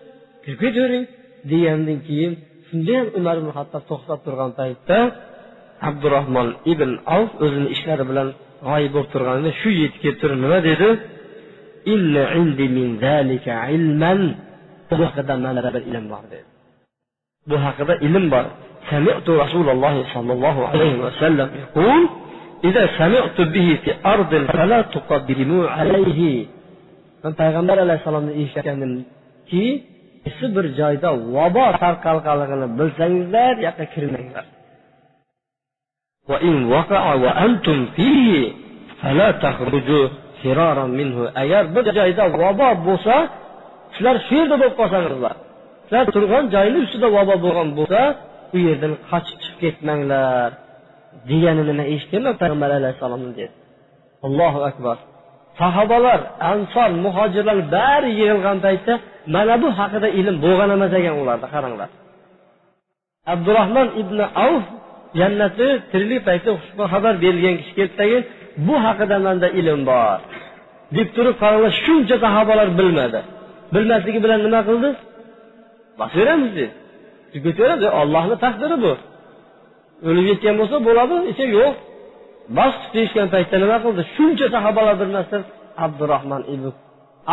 kirib 0.44 0.60
ketavering 0.64 1.06
degandan 1.52 2.00
keyin 2.08 2.34
shunda 2.68 2.92
ham 2.98 3.08
umar 3.20 3.36
ibn 3.42 3.50
hattob 3.58 3.84
to'xtab 3.90 4.20
turgan 4.26 4.52
paytda 4.60 4.98
abdurahmon 5.90 6.48
ibn 6.74 6.90
avf 7.16 7.32
o'zini 7.44 7.68
ishlari 7.76 8.04
bilan 8.10 8.28
g'oyib 8.68 8.92
bo'lib 8.96 9.10
turganida 9.14 9.52
shu 9.62 9.70
yetib 9.82 10.00
kelib 10.04 10.18
turib 10.22 10.40
nima 10.46 10.60
dedi? 10.70 10.90
Bu 14.90 14.96
haqida 15.06 15.34
mana 15.46 15.62
bir 15.76 15.82
ilm 15.90 16.06
bor 16.14 16.24
dedi. 16.34 16.48
Bu 17.50 17.56
haqida 17.66 17.94
ilm 18.08 18.26
bor. 18.34 18.46
سمعت 18.91 19.29
رسول 19.45 19.69
الله 19.75 20.05
صلى 20.15 20.33
الله 20.33 20.57
عليه 20.69 20.95
وسلم 21.05 21.49
يقول 21.63 22.09
إذا 22.65 22.85
سمعت 22.99 23.39
به 23.41 23.79
في 23.85 23.91
أرض 24.07 24.33
فلا 24.57 24.81
تقدموا 24.83 25.69
عليه 25.69 26.47
man 27.25 27.33
payg'ambar 27.41 27.77
alayhissalomni 27.85 28.33
eshitgandimki 28.43 29.65
qaysi 30.25 30.47
bir 30.57 30.67
joyda 30.81 31.11
vabo 31.37 31.67
tarqalganligini 31.83 32.69
bilsangizlar 32.79 33.53
u 33.59 33.63
yoqqa 33.67 33.85
kirmanglar 33.95 34.45
agar 41.43 41.65
bir 41.75 41.85
joyda 41.99 42.25
vabo 42.43 42.69
bo'lsa 42.87 43.15
sizlar 43.95 44.17
shu 44.27 44.35
yerda 44.41 44.57
bo'lib 44.61 44.77
qolsangizlar 44.81 45.37
sizlar 45.87 46.05
turgan 46.15 46.45
joyni 46.55 46.79
ustida 46.85 47.09
vabo 47.17 47.35
bo'lgan 47.45 47.69
bo'lsa 47.79 48.01
u 48.56 48.58
yerdan 48.68 48.94
qochib 49.10 49.38
chiqib 49.44 49.58
ketmanglar 49.64 50.50
deganini 51.30 51.74
man 51.80 51.88
eshitganman 51.94 52.36
payg'ambar 52.42 52.70
alayhissalomni 52.80 53.32
dedi. 53.40 53.56
Allohu 54.28 54.60
akbar. 54.70 54.98
Sahobalar 55.60 56.20
ansor 56.52 56.90
muhojirlar 57.06 57.58
bari 57.76 58.10
yig'ilgan 58.20 58.58
paytda 58.66 58.94
mana 59.36 59.56
bu 59.64 59.70
haqida 59.80 60.08
ilm 60.20 60.36
bo'lgan 60.46 60.70
emas 60.78 60.92
ekan 61.00 61.16
ularda 61.22 61.48
qaranglar. 61.56 61.90
Abdurahmon 63.34 63.88
ibn 64.02 64.20
avf 64.48 64.66
jannati 65.20 65.68
tiriklik 65.92 66.22
paytda 66.30 66.50
xushbo'y 66.60 66.88
xabar 66.94 67.14
berilgan 67.24 67.56
kishi 67.60 67.74
keldidagi 67.80 68.18
bu 68.68 68.76
haqida 68.86 69.16
manda 69.26 69.48
ilm 69.60 69.82
bor. 69.92 70.20
deb 70.98 71.08
turib 71.16 71.36
qaranglar 71.42 71.72
shuncha 71.84 72.16
sahobalar 72.26 72.70
bilmadi. 72.80 73.20
Bilmasligi 73.74 74.20
bilan 74.26 74.40
nima 74.46 74.62
qildi? 74.70 74.90
Bosaveramiz 76.00 76.52
dedi. 76.60 76.72
Ketaveradi 77.46 77.88
ollohni 78.02 78.36
taqdiri 78.46 78.78
bu. 78.86 78.94
O'lib 80.08 80.26
ketgan 80.30 80.56
bo'lsa 80.60 80.78
bo'ladi 80.88 81.16
esa 81.32 81.46
yo'q. 81.58 81.74
Bas 82.58 82.76
deyishgan 82.96 83.28
paytda 83.34 83.56
nima 83.64 83.78
qildi? 83.86 84.02
Shuncha 84.16 84.48
sahobalar 84.56 84.96
bilmasdan 85.02 85.42
abdurahmon 85.86 86.42
ibn 86.54 86.66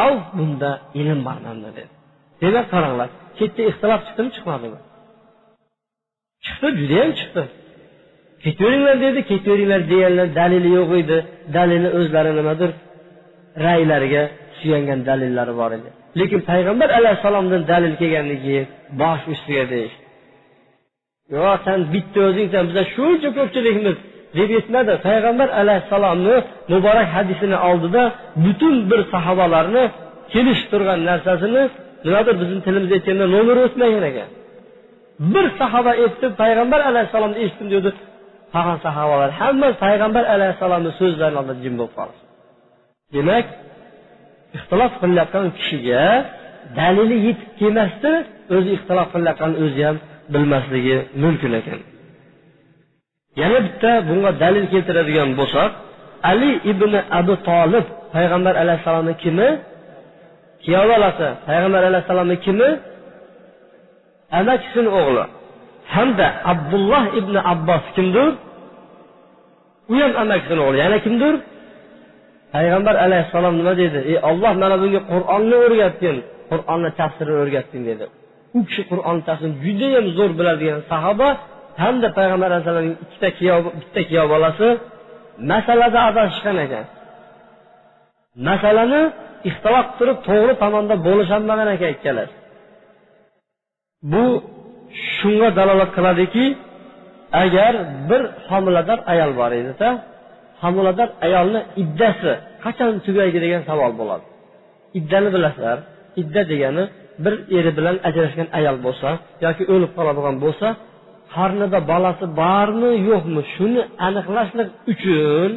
av 0.04 0.14
bunda 0.36 0.70
ilm 1.00 1.20
bor 1.26 1.38
manda 1.46 1.68
dedi. 1.78 1.92
Demak 2.42 2.66
qaranglar 2.74 3.08
chetda 3.38 3.62
ixtilof 3.70 4.00
chiqdimi 4.06 4.30
chiqmadimi? 4.36 4.78
Chiqdi 6.44 6.68
judayam 6.80 7.10
chiqdi. 7.20 7.42
Ketaveringlar 8.44 8.96
dedi 9.06 9.20
ketaveringlar 9.30 9.80
deganlar 9.92 10.28
dalili 10.40 10.70
yo'q 10.78 10.90
edi. 11.02 11.18
Dalili 11.56 11.88
o'zlari 11.98 12.32
nimadir 12.38 12.70
raylariga 13.66 14.22
suyangan 14.58 15.00
dalillari 15.08 15.54
bor 15.60 15.70
edi. 15.78 15.90
Lekin 16.18 16.40
payg'ambar 16.50 16.88
alayhissalomdan 16.98 17.62
dalil 17.70 17.94
kelgandan 18.00 18.38
keyin 18.44 18.66
bosh 19.00 19.22
ustiga 19.32 19.64
deyish. 19.72 19.96
Yo'q 21.34 21.58
san 21.66 21.78
bitta 21.94 22.20
o'zingsan 22.28 22.62
bizlar 22.68 22.86
shuncha 22.96 23.28
ko'pchilikmiz 23.38 23.96
deb 24.38 24.50
aytmadi 24.58 24.92
payg'ambar 25.08 25.48
alayhissalomni 25.60 26.36
muborak 26.72 27.08
hadisini 27.16 27.56
oldida 27.68 28.02
butun 28.44 28.74
bir 28.90 29.00
sahobalarni 29.12 29.84
kelishib 30.32 30.68
turgan 30.72 31.00
narsasini 31.10 31.62
nimadir 32.06 32.34
bizni 32.40 32.58
tilimizda 32.66 32.94
aytganda 32.98 33.26
nomeri 33.34 33.60
o'tmagan 33.66 34.04
ekan. 34.10 34.28
Bir 35.34 35.46
sahoba 35.60 35.92
aytdi 36.04 36.26
payg'ambar 36.42 36.80
alayhissalomni 36.90 37.38
eshitdim 37.44 37.68
dedi 37.76 37.88
qolgan 38.54 38.78
sahobalar 38.86 39.30
hamma 39.40 39.68
payg'ambar 39.84 40.24
alayhissalomni 40.34 40.90
so'zlarini 41.00 41.38
oldida 41.40 41.56
jim 41.64 41.74
bo'lib 41.80 41.94
qoldi. 41.98 42.18
Demak 43.16 43.46
ixtilof 44.56 44.92
qilayotgan 45.02 45.46
kishiga 45.58 46.02
dalili 46.78 47.16
yetib 47.26 47.50
kelmasdi 47.60 48.12
o'zi 48.56 48.70
ixtilof 48.76 49.08
qilayotganini 49.14 49.58
o'zi 49.66 49.82
ham 49.88 49.96
bilmasligi 50.32 50.96
mumkin 51.22 51.52
ekan. 51.60 51.80
Yana 53.40 53.58
bitta 53.66 53.90
bunga 54.08 54.30
dalil 54.42 54.64
keltiradigan 54.72 55.30
bo'lsak 55.40 55.70
ali 56.30 56.50
ibn 56.72 56.92
abu 57.20 57.34
tolib 57.48 57.86
payg'ambar 58.14 58.54
alayhissalomni 58.62 59.14
kimi? 59.22 59.48
Kuyov 60.64 60.84
bolasi 60.92 61.28
payg'ambar 61.48 61.82
alayhissalomni 61.90 62.36
kimi? 62.44 62.68
Amakisini 64.40 64.90
o'g'li. 65.00 65.24
Hamda 65.94 66.26
abdulloh 66.52 67.04
ibn 67.20 67.34
abbos 67.52 67.84
kimdir? 67.96 68.28
U 69.92 69.94
ham 70.02 70.12
amakisini 70.22 70.60
o'g'li. 70.66 70.78
Yana 70.84 70.98
kimdir? 71.06 71.34
Payg'ambar 72.54 72.94
alayhissalom 73.06 73.54
nima 73.60 73.74
dedi? 73.82 73.98
Ey 74.10 74.16
olloh 74.28 74.52
mana 74.62 74.76
bunga 74.82 75.00
qur'onni 75.12 75.56
o'rgatgin 75.64 76.16
qur'onni 76.50 76.90
tafsirini 77.00 77.38
o'rgatgin 77.44 77.82
dedi. 77.90 78.04
U 78.56 78.58
kishi 78.68 78.82
qur'onni 78.90 79.22
tafsirini 79.28 79.56
judayam 79.64 80.06
zo'r 80.18 80.32
biladigan 80.38 80.80
sahoba 80.92 81.28
hamda 81.82 82.08
payg'ambar 82.18 82.48
alayhissalomning 82.50 82.96
ikkita 83.04 83.28
kuyov 83.38 83.62
bitta 83.80 84.00
kuyov 84.08 84.26
bolasi 84.34 84.68
masalada 85.52 85.98
adashishgan 86.10 86.56
ekan. 86.66 86.84
Masalani 88.48 89.02
ixtilof 89.48 89.86
turib 89.98 90.18
to'g'ri 90.28 90.54
tomonda 90.62 90.94
bo'lisholmagan 91.06 91.68
ekan 91.76 91.90
ikkalasi. 91.96 92.34
Bu 94.12 94.24
shunga 95.16 95.48
dalolat 95.58 95.90
qiladiki 95.96 96.44
agar 97.44 97.72
bir 98.08 98.22
homilador 98.48 98.98
ayol 99.12 99.30
bor 99.40 99.52
edida 99.60 99.88
homilador 100.62 101.08
ayolni 101.26 101.60
iddasi 101.82 102.32
qachon 102.64 102.92
tugaydi 103.06 103.38
degan 103.44 103.62
savol 103.70 103.92
bo'ladi. 104.00 104.24
Iddani 104.98 105.28
bilasizlar 105.34 105.78
idda 106.22 106.42
degani 106.52 106.84
bir 107.24 107.34
eri 107.58 107.70
bilan 107.78 107.96
ajrashgan 108.08 108.48
ayol 108.58 108.76
bo'lsa 108.86 109.08
yoki 109.44 109.64
o'lib 109.74 109.92
qoladigan 109.98 110.36
bo'lsa 110.44 110.68
qornida 111.34 111.78
bolasi 111.92 112.24
bormi 112.40 112.90
yo'qmi 113.08 113.42
shuni 113.54 113.82
aniqlashlik 114.06 114.68
uchun 114.92 115.50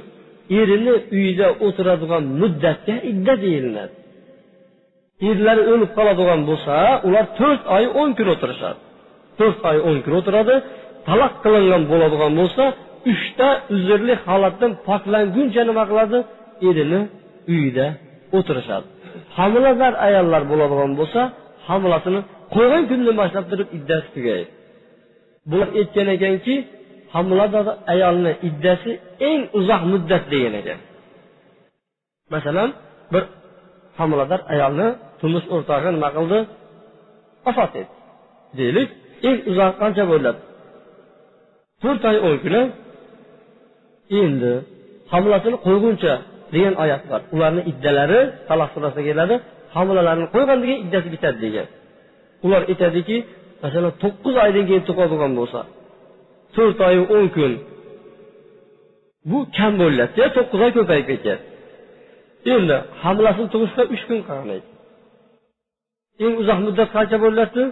erini 0.60 0.94
uyida 1.16 1.48
o'tiradigan 1.66 2.24
muddatga 2.42 2.96
idda 3.12 3.34
deyiladi. 3.46 3.94
Erlari 5.30 5.64
o'lib 5.74 5.92
qoladigan 5.98 6.42
bo'lsa 6.50 6.76
ular 7.08 7.26
to'rt 7.40 7.64
oy 7.76 7.86
o'n 8.02 8.10
kun 8.18 8.28
o'tirishadi. 8.34 8.80
To'rt 9.40 9.60
oy 9.70 9.78
o'n 9.90 9.98
kun 10.06 10.14
o'tiradi 10.20 10.56
taloq 11.08 11.34
qilingan 11.44 11.84
bo'ladigan 11.92 12.34
bo'lsa 12.40 12.64
uchta 13.12 13.50
uzrli 13.76 14.14
holatdan 14.26 14.72
poklanguncha 14.88 15.62
nima 15.70 15.84
qiladi? 15.90 16.18
Erini 16.70 17.02
uyida 17.54 17.88
o'tirishadi. 18.38 18.88
Homilador 19.38 19.94
ayollar 20.08 20.42
bo'ladigan 20.52 20.92
bo'lsa 21.00 21.22
homilasini 21.68 22.22
qo'ygan 22.56 22.84
kundan 22.90 23.16
boshlab 23.22 23.46
turib 23.52 23.68
iddasi 23.78 24.08
tugaydi. 24.16 24.50
Bular 25.50 25.70
aytgan 25.80 26.08
ekanki 26.16 26.56
homilador 27.14 27.66
ayolni 27.94 28.32
iddasi 28.50 28.92
eng 29.30 29.42
uzoq 29.60 29.82
muddat 29.92 30.24
degan 30.34 30.54
ekan. 30.62 30.80
Masalan 32.34 32.70
bir 33.14 33.24
homilador 34.00 34.42
ayolni 34.54 34.88
turmush 35.20 35.48
o'rtog'i 35.56 35.90
nima 35.96 36.10
qildi? 36.18 36.40
Vafot 37.46 37.72
etdi. 37.82 37.94
Deylik 38.60 38.90
eng 39.28 39.38
uzoq 39.52 39.74
qancha 39.82 40.04
bo'ladi 40.12 40.40
to'rt 41.82 42.04
oy 42.10 42.18
o'n 42.28 42.38
kuni 42.44 42.62
endi 44.22 44.54
homilasini 45.12 45.58
qo'yguncha 45.66 46.14
degan 46.54 46.76
oyat 46.84 47.04
bor. 47.10 47.22
Ularni 47.36 47.62
iddalari 47.72 48.20
taloq 48.50 48.70
surasida 48.76 49.04
keladi 49.10 49.36
homilalarini 49.76 50.28
qo'ygandan 50.34 50.66
keyin 50.70 50.82
iddasi 50.86 51.08
bitadi 51.16 51.38
degan. 51.46 51.68
Ular 52.46 52.62
aytadiki 52.72 53.18
masalan 53.64 53.94
to'qqiz 54.04 54.36
oydan 54.46 54.66
keyin 54.70 54.84
tug'adigan 54.90 55.32
bo'lsa 55.40 55.60
to'rt 56.56 56.80
oyu 56.90 57.04
o'n 57.16 57.28
kun 57.36 57.54
bu 59.30 59.38
kam 59.58 59.74
bo'ladida 59.82 60.26
to'qqiz 60.36 60.60
oy 60.66 60.72
ko'payib 60.78 61.06
ketadi 61.12 61.42
endi 62.54 62.78
homilasini 63.04 63.48
tug'ishga 63.54 63.84
uch 63.94 64.04
kun 64.10 64.20
qolgan 64.30 64.62
eng 66.24 66.34
uzoq 66.42 66.60
muddat 66.66 66.90
qancha 66.96 67.18
bo'lyapti 67.26 67.64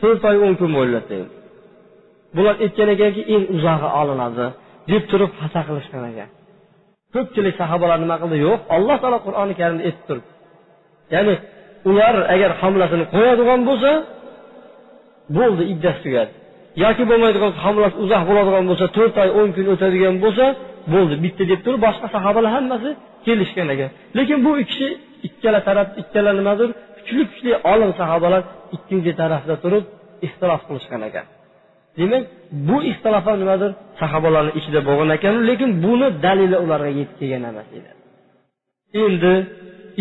to'rt 0.00 0.22
oy 0.30 0.36
o'n 0.46 0.54
kun 0.60 0.70
bo'lyapti 0.78 1.18
bular 2.36 2.54
aytgan 2.64 2.88
ekanki 2.94 3.22
eng 3.34 3.44
uzog'i 3.56 3.88
olinadi. 4.00 4.46
Deb 4.90 5.02
turib 5.10 5.32
hasa 5.42 5.60
qilishgan 5.68 6.04
ekan. 6.12 6.28
Ko'pchilik 7.14 7.54
sahobalar 7.60 7.98
nima 8.04 8.16
qildi? 8.22 8.36
Yo'q 8.46 8.60
alloh 8.76 8.96
taolo 9.02 9.18
qur'oni 9.26 9.54
karimda 9.60 9.82
aytib 9.88 10.04
turibdi 10.08 10.30
ya'ni 11.14 11.34
ular 11.90 12.14
agar 12.34 12.50
homilasini 12.60 13.04
qo'yadigan 13.14 13.60
bo'lsa 13.68 13.90
bo'ldi 15.38 15.62
iddasi 15.72 16.00
tugadi. 16.06 16.32
Yoki 16.84 17.02
bo'lmaydigan 17.10 17.52
homilasi 17.64 17.96
uzoq 18.04 18.22
bo'ladigan 18.30 18.64
bo'lsa 18.70 18.86
to'rt 18.96 19.14
oy 19.22 19.30
o'n 19.40 19.48
kun 19.56 19.66
o'tadigan 19.74 20.16
bo'lsa 20.24 20.44
bo'ldi 20.94 21.14
bitta 21.24 21.42
deb 21.50 21.60
turib 21.66 21.80
boshqa 21.86 22.06
sahobalar 22.16 22.50
hammasi 22.56 22.90
kelishgan 23.26 23.68
ekan. 23.74 23.90
Lekin 24.18 24.38
bu 24.46 24.52
ikkisi 24.62 24.88
ikkala 25.28 25.60
taraf 25.68 25.88
ikkala 26.02 26.30
nimadir 26.40 26.68
kuchli 26.96 27.22
kuchli 27.30 27.52
olim 27.72 27.90
sahobalar 28.00 28.42
ikkinchi 28.76 29.12
tarafda 29.20 29.54
turib 29.64 29.84
ixtilof 30.26 30.62
qilishgan 30.68 31.02
ekan. 31.08 31.26
Demak 31.98 32.24
bu 32.68 32.76
ixtilof 32.90 33.24
ham 33.28 33.38
nimadir? 33.42 33.70
Sahobalarni 34.00 34.52
ichida 34.58 34.80
bo'lgan 34.88 35.10
ekan 35.16 35.34
lekin 35.48 35.70
buni 35.84 36.08
dalili 36.24 36.56
ularga 36.64 36.90
yetib 37.00 37.16
kelgan 37.20 37.44
emas 37.50 37.68
edi. 37.78 37.90
Endi 39.04 39.32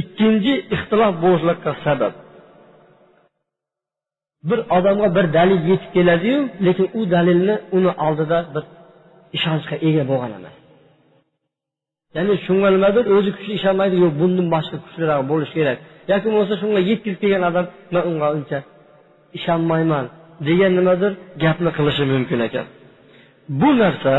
ikkinchi 0.02 0.54
ixtilof 0.76 1.14
bo'lishlikqa 1.24 1.72
sabab. 1.86 2.14
Bir 4.50 4.60
odamga 4.78 5.08
bir 5.18 5.26
dalil 5.38 5.62
yetib 5.72 5.90
keladiyu 5.96 6.40
lekin 6.66 6.88
u 7.00 7.02
dalilni 7.14 7.56
uni 7.78 7.92
oldida 8.06 8.38
bir 8.54 8.64
ishonchga 9.38 9.76
ega 9.88 10.04
bo'lgan 10.12 10.32
emas. 10.40 10.56
Ya'ni 12.16 12.34
shunga 12.46 12.70
nimadir 12.76 13.04
o'zi 13.16 13.30
kuchli 13.36 13.54
ishonmaydi 13.60 13.96
yo'q 14.04 14.14
bundan 14.22 14.48
boshqa 14.56 14.78
kuchliroq 14.86 15.22
bo'lishi 15.32 15.54
kerak. 15.60 15.78
Yoki 16.12 16.28
bo'lmasa 16.32 16.56
shunga 16.62 16.82
yetkazib 16.90 17.20
kelgan 17.24 17.44
odam 17.50 17.66
man 17.94 18.04
unga 18.10 18.28
uncha 18.38 18.58
ishonmayman 19.38 20.06
degan 20.48 20.72
nimadir 20.80 21.12
gapni 21.44 21.70
qilishi 21.78 22.04
mumkin 22.14 22.40
ekan. 22.48 22.66
Bu 23.60 23.70
narsa 23.82 24.16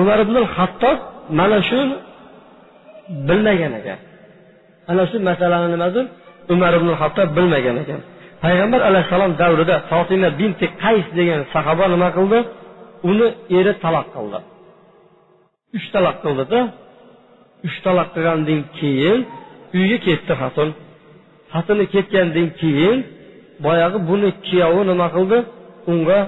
umar 0.00 0.18
ibn 0.24 0.36
hattob 0.56 0.98
mana 1.38 1.58
shu 1.68 1.80
bilmagan 3.28 3.72
ekan. 3.80 3.98
Ana 4.90 5.04
shu 5.10 5.16
masalani 5.30 5.68
nimadir 5.74 6.04
umar 6.54 6.72
ibn 6.78 6.88
hattob 7.00 7.28
bilmagan 7.36 7.76
ekan. 7.82 8.00
Payg'ambar 8.44 8.80
alayhissalom 8.88 9.32
davrida 9.42 9.76
fotima 9.90 10.28
binti 10.40 10.66
qays 10.82 11.06
degan 11.18 11.40
sahoba 11.54 11.84
nima 11.94 12.08
qildi? 12.16 12.38
Uni 13.10 13.28
eri 13.58 13.72
taloq 13.84 14.06
qildi. 14.16 14.38
Uch 15.76 15.86
taloq 15.94 16.16
qildida. 16.24 16.60
Uch 17.66 17.76
taloq 17.86 18.08
qilgandan 18.14 18.60
keyin 18.78 19.20
uyga 19.78 19.98
ketdi 20.06 20.32
xotin 20.40 20.68
xotini 21.52 21.84
ketgandan 21.94 22.48
keyin 22.60 22.98
boyagi 23.64 23.98
buni 24.08 24.28
kuyovi 24.46 24.82
nima 24.90 25.06
qildi? 25.16 25.38
Unga 25.92 26.18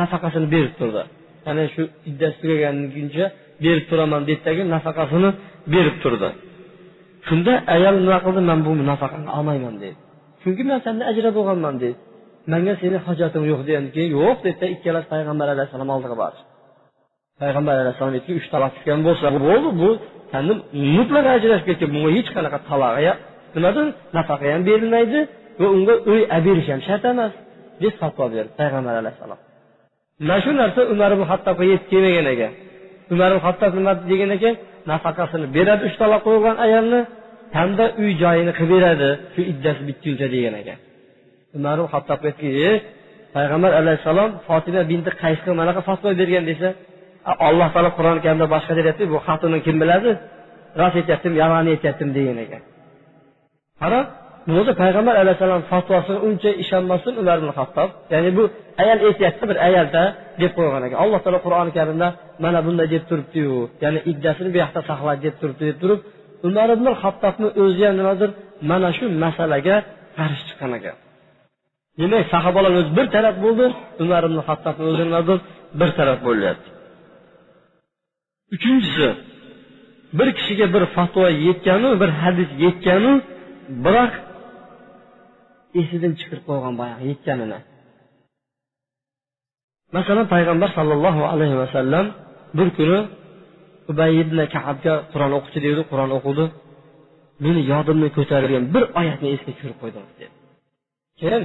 nafaqasini 0.00 0.46
berib 0.54 0.74
turdi. 0.80 1.02
Ya'ni 1.46 1.64
shu 1.74 1.82
iddasi 2.10 2.36
tugaguncha 2.42 3.26
berib 3.64 3.84
turaman 3.90 4.22
deydidagi 4.28 4.62
nafaqasini 4.74 5.30
berib 5.74 5.96
turdi. 6.02 6.28
Shunda 7.28 7.52
ayol 7.74 7.94
nima 8.04 8.18
qildi? 8.24 8.40
Man 8.50 8.58
bu 8.66 8.70
nafaqani 8.92 9.28
olmayman 9.38 9.76
deydi 9.82 9.98
chunki 10.44 10.62
man 10.70 10.78
sendan 10.86 11.06
ajrab 11.12 11.34
bo'lganman 11.38 11.74
deydi 11.82 11.98
manga 12.52 12.72
seni 12.82 12.98
hojatim 13.06 13.42
yo'q 13.50 13.60
degandan 13.68 13.92
keyin 13.96 14.10
yo'q 14.18 14.38
dedida 14.46 14.66
ikkalasi 14.74 15.06
payg'ambar 15.14 15.46
alayhissalom 15.54 15.90
oldiga 15.94 16.16
bordi. 16.22 16.40
Payg'ambar 17.42 17.74
alayhissalom 17.82 18.14
aytdiki 18.16 18.34
uch 18.40 18.48
taloq 18.54 18.72
tushgan 18.76 19.00
bo'lsa 19.06 19.26
bo'ldi 19.46 19.70
bu 19.82 19.90
sani 20.32 20.52
mutlaq 20.96 21.24
ajrashib 21.36 21.66
ketgan 21.70 21.88
bunga 21.94 22.10
hech 22.16 22.30
qanaqa 22.36 22.58
taloq 22.70 22.96
nimadir 23.56 23.86
nafaqa 24.16 24.44
ham 24.52 24.62
berilmaydi 24.68 25.18
va 25.60 25.66
unga 25.76 25.94
uy 26.12 26.22
olib 26.36 26.44
berish 26.46 26.68
ham 26.72 26.80
shart 26.88 27.04
emas 27.12 27.32
deb 27.82 27.94
fatvo 28.00 28.24
berdi 28.34 28.50
payg'ambar 28.60 28.94
alayhissalom. 29.02 29.40
Mana 30.28 30.40
shu 30.44 30.50
narsa 30.62 30.80
umar 30.92 31.10
ibn 31.16 31.24
hattobga 31.32 31.64
yetib 31.72 31.86
kelmagan 31.92 32.26
ekan. 32.34 32.52
Umar 33.14 33.30
ibn 33.32 33.42
hattob 33.46 33.72
nima 33.78 33.92
degan 34.10 34.30
ekan? 34.36 34.54
Nafaqasini 34.90 35.46
beradi 35.56 35.82
uch 35.88 35.96
taloq 36.00 36.20
qo'yilgan 36.26 36.56
ayolni 36.66 37.00
hamda 37.58 37.84
uy 38.00 38.10
joyini 38.22 38.52
qilib 38.58 38.70
beradi 38.74 39.10
shu 39.34 39.40
iddasi 39.52 39.82
bitguncha 39.88 40.26
degan 40.34 40.54
ekan. 40.62 40.78
Umar 41.56 41.76
ibn 41.80 41.88
hattob 41.94 42.20
aytdiki 42.28 42.48
e, 42.70 42.72
payg'ambar 43.36 43.72
alayhissalom 43.80 44.30
fotima 44.46 44.82
binti 44.90 45.10
qaysga 45.22 45.50
manaqa 45.60 45.80
fatvo 45.88 46.08
bergan 46.20 46.44
desa 46.50 46.68
alloh 47.48 47.68
taolo 47.74 47.90
qur'oni 47.98 48.20
karimda 48.24 48.46
boshqa 48.54 48.72
deyapti 48.78 49.04
bu 49.12 49.16
xatini 49.26 49.58
kim 49.66 49.76
biladi? 49.82 50.10
Rost 50.80 50.96
aytyaptimi 51.00 51.36
yolg'on 51.42 51.66
aytyaptimi 51.74 52.12
degan 52.18 52.36
ekan. 52.44 52.62
Qara 53.80 54.00
o'zi 54.52 54.72
payg'ambar 54.82 55.14
alayhissalom 55.22 55.62
fatvosiga 55.72 56.18
uncha 56.28 56.50
ishonmasdan 56.62 57.14
umar 57.22 57.36
ibn 57.40 57.50
hattob 57.58 57.88
ya'ni 58.12 58.30
bu 58.38 58.42
ayol 58.82 58.98
aytyapti 59.08 59.44
bir 59.50 59.58
ayolda 59.68 60.02
deb 60.42 60.52
qo'ygan 60.56 60.82
ekan. 60.86 60.98
Alloh 61.04 61.20
taolo 61.24 61.38
qur'oni 61.46 61.72
karimda 61.78 62.08
mana 62.44 62.58
bunday 62.66 62.86
deb 62.94 63.04
turibdiyu. 63.10 63.56
Ya'ni 63.84 64.00
iddasini 64.10 64.48
bu 64.54 64.58
yoqda 64.64 64.80
saqladi 64.90 65.20
deb 65.26 65.34
turibdi 65.40 65.64
deb 65.70 65.78
turib 65.82 66.00
umar 66.48 66.68
ibn 66.76 66.86
hattobni 67.02 67.48
o'zi 67.62 67.82
ham 67.86 67.94
nimadir 68.00 68.30
mana 68.70 68.88
shu 68.96 69.04
masalaga 69.24 69.76
qarshi 70.18 70.42
chiqqan 70.48 70.72
ekan. 70.78 70.96
Demak 72.00 72.24
sahobalar 72.34 72.72
o'zi 72.80 72.90
bir 72.98 73.06
taraf 73.14 73.34
bo'ldi 73.44 73.66
umar 74.04 74.22
ibn 74.28 74.38
hattobni 74.48 74.84
o'zi 74.90 75.02
nimadir 75.08 75.38
bir 75.80 75.90
taraf 75.98 76.18
bo'lyapti. 76.26 76.68
Uchinchisi 78.54 79.08
bir 80.18 80.28
kishiga 80.38 80.66
bir 80.74 80.84
fatvo 80.96 81.24
yetganu 81.46 81.88
bir 82.02 82.10
hadis 82.22 82.50
yetganu 82.64 83.12
biroq 83.84 84.12
esidan 85.80 86.12
chiqib 86.20 86.40
qolgan 86.48 86.74
boyagi 86.80 87.04
yetganini. 87.12 87.58
Masalan 89.96 90.26
payg'ambar 90.34 90.70
sollallohu 90.78 91.22
alayhi 91.32 91.56
vasallam 91.62 92.06
bir 92.58 92.68
kuni 92.78 92.98
ubay 93.90 94.12
ibn 94.22 94.38
kabga 94.54 94.94
qur'on 95.12 95.32
o'qitdi 95.38 95.58
dedi 95.66 95.82
qur'on 95.90 96.10
o'qidi 96.18 96.44
meni 97.44 97.60
yodimni 97.72 98.08
ko'targan 98.16 98.64
bir 98.74 98.82
oyatni 99.00 99.28
esga 99.34 99.50
tushirib 99.56 99.78
qo'ydim 99.82 100.02
dedi. 100.20 100.34
Kim? 101.20 101.42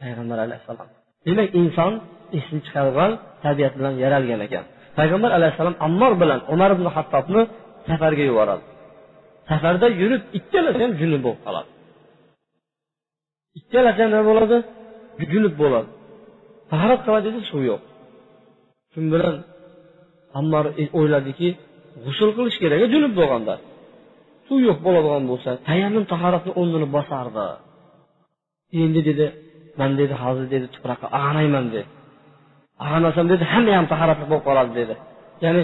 Payg'ambar 0.00 0.38
alayhissalom. 0.46 0.88
Demak 1.26 1.48
inson 1.60 1.92
esini 2.38 2.60
chiqargan 2.66 3.10
tabiat 3.44 3.72
bilan 3.78 3.94
yaralgan 4.04 4.40
ekan. 4.46 4.64
Payg'ambar 4.98 5.30
alayhissalom 5.38 5.76
ammor 5.86 6.12
bilan 6.22 6.40
umar 6.54 6.70
ibn 6.76 6.86
hattobni 6.96 7.42
safarga 7.88 8.24
yuboradi. 8.30 8.64
Safarda 9.50 9.86
yurib 10.00 10.22
ikkalasi 10.38 10.80
ham 10.84 10.92
junub 11.00 11.20
bo'lib 11.26 11.40
qoladi. 11.46 11.70
Ikkalasi 13.58 13.98
ham 14.02 14.10
nima 14.12 14.24
bo'ladi 14.30 14.56
junub 15.32 15.54
bo'ladi. 15.62 15.88
Tahorat 16.70 17.00
qiladi 17.06 17.26
desa 17.26 17.40
suv 17.50 17.62
yo'q. 17.70 17.82
Shu 18.92 18.98
bilan 19.12 19.36
ammor 20.38 20.64
e, 20.82 20.84
o'yladiki 20.98 21.48
g'usul 22.04 22.30
qilish 22.36 22.58
kerak 22.62 22.80
junub 22.94 23.12
bo'lganda. 23.20 23.54
Suv 24.46 24.58
yo'q 24.68 24.78
bo'ladigan 24.86 25.24
bo'lsa 25.30 25.50
tayammum 25.68 26.04
tahoratni 26.12 26.52
o'rnini 26.60 26.88
bosardi. 26.96 27.46
Endi 28.82 29.00
dedi 29.08 29.26
man 29.80 29.90
dedi 30.00 30.14
hozir 30.22 30.46
dedi 30.54 30.66
tuproqqa 30.74 31.06
ag'anayman 31.18 31.64
dedi. 31.74 31.86
Ag'anasam 32.84 33.26
dedi 33.32 33.44
hamma 33.52 33.72
ham 33.78 33.86
tahoratli 33.92 34.24
bo'lib 34.30 34.44
qoladi 34.48 34.72
dedi. 34.80 34.94
Ya'ni 35.44 35.62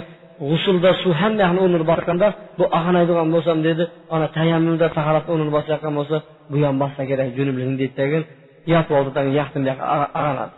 g'usulda 0.49 0.91
suv 1.01 1.13
hamma 1.21 1.41
yoqni 1.43 1.59
o'rnini 1.65 1.85
bosganda 1.91 2.27
bu 2.59 2.65
ag'anaydigan 2.77 3.27
bo'lsam 3.35 3.57
dedi 3.67 3.83
ana 4.15 4.27
tayammumda 4.37 4.87
tahoratni 4.97 5.31
o'rnini 5.33 5.51
bosayotgan 5.57 5.93
bo'lsa 5.99 6.17
bu 6.51 6.55
ham 6.67 6.75
bossa 6.83 7.01
kerak 7.09 7.29
junublikni 7.37 7.75
deydi 7.81 7.95
tagin. 8.01 8.23
Yotib 8.73 8.93
oldi 8.97 9.09
yaqdim 9.39 9.63
bu 9.63 9.69
yoqqa 9.69 9.85
ag'anadi. 10.19 10.53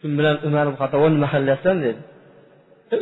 Shu 0.00 0.06
bilan 0.18 0.36
umar 0.48 0.66
qilyapsan 1.32 1.76
dedi. 1.86 2.00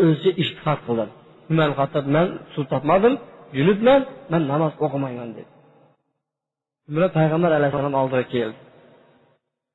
O'zicha 0.04 0.30
ishtihod 0.42 0.80
qildi. 0.86 1.04
Umar 1.52 1.70
man 2.16 2.26
suv 2.54 2.64
topmadim 2.72 3.14
junubman 3.56 4.00
man 4.32 4.42
namoz 4.52 4.72
o'qimayman 4.84 5.30
dedi. 5.36 5.50
Bilan 6.94 7.10
payg'ambar 7.18 7.50
alayhissalom 7.58 7.94
oldiga 8.00 8.24
keldi. 8.34 8.58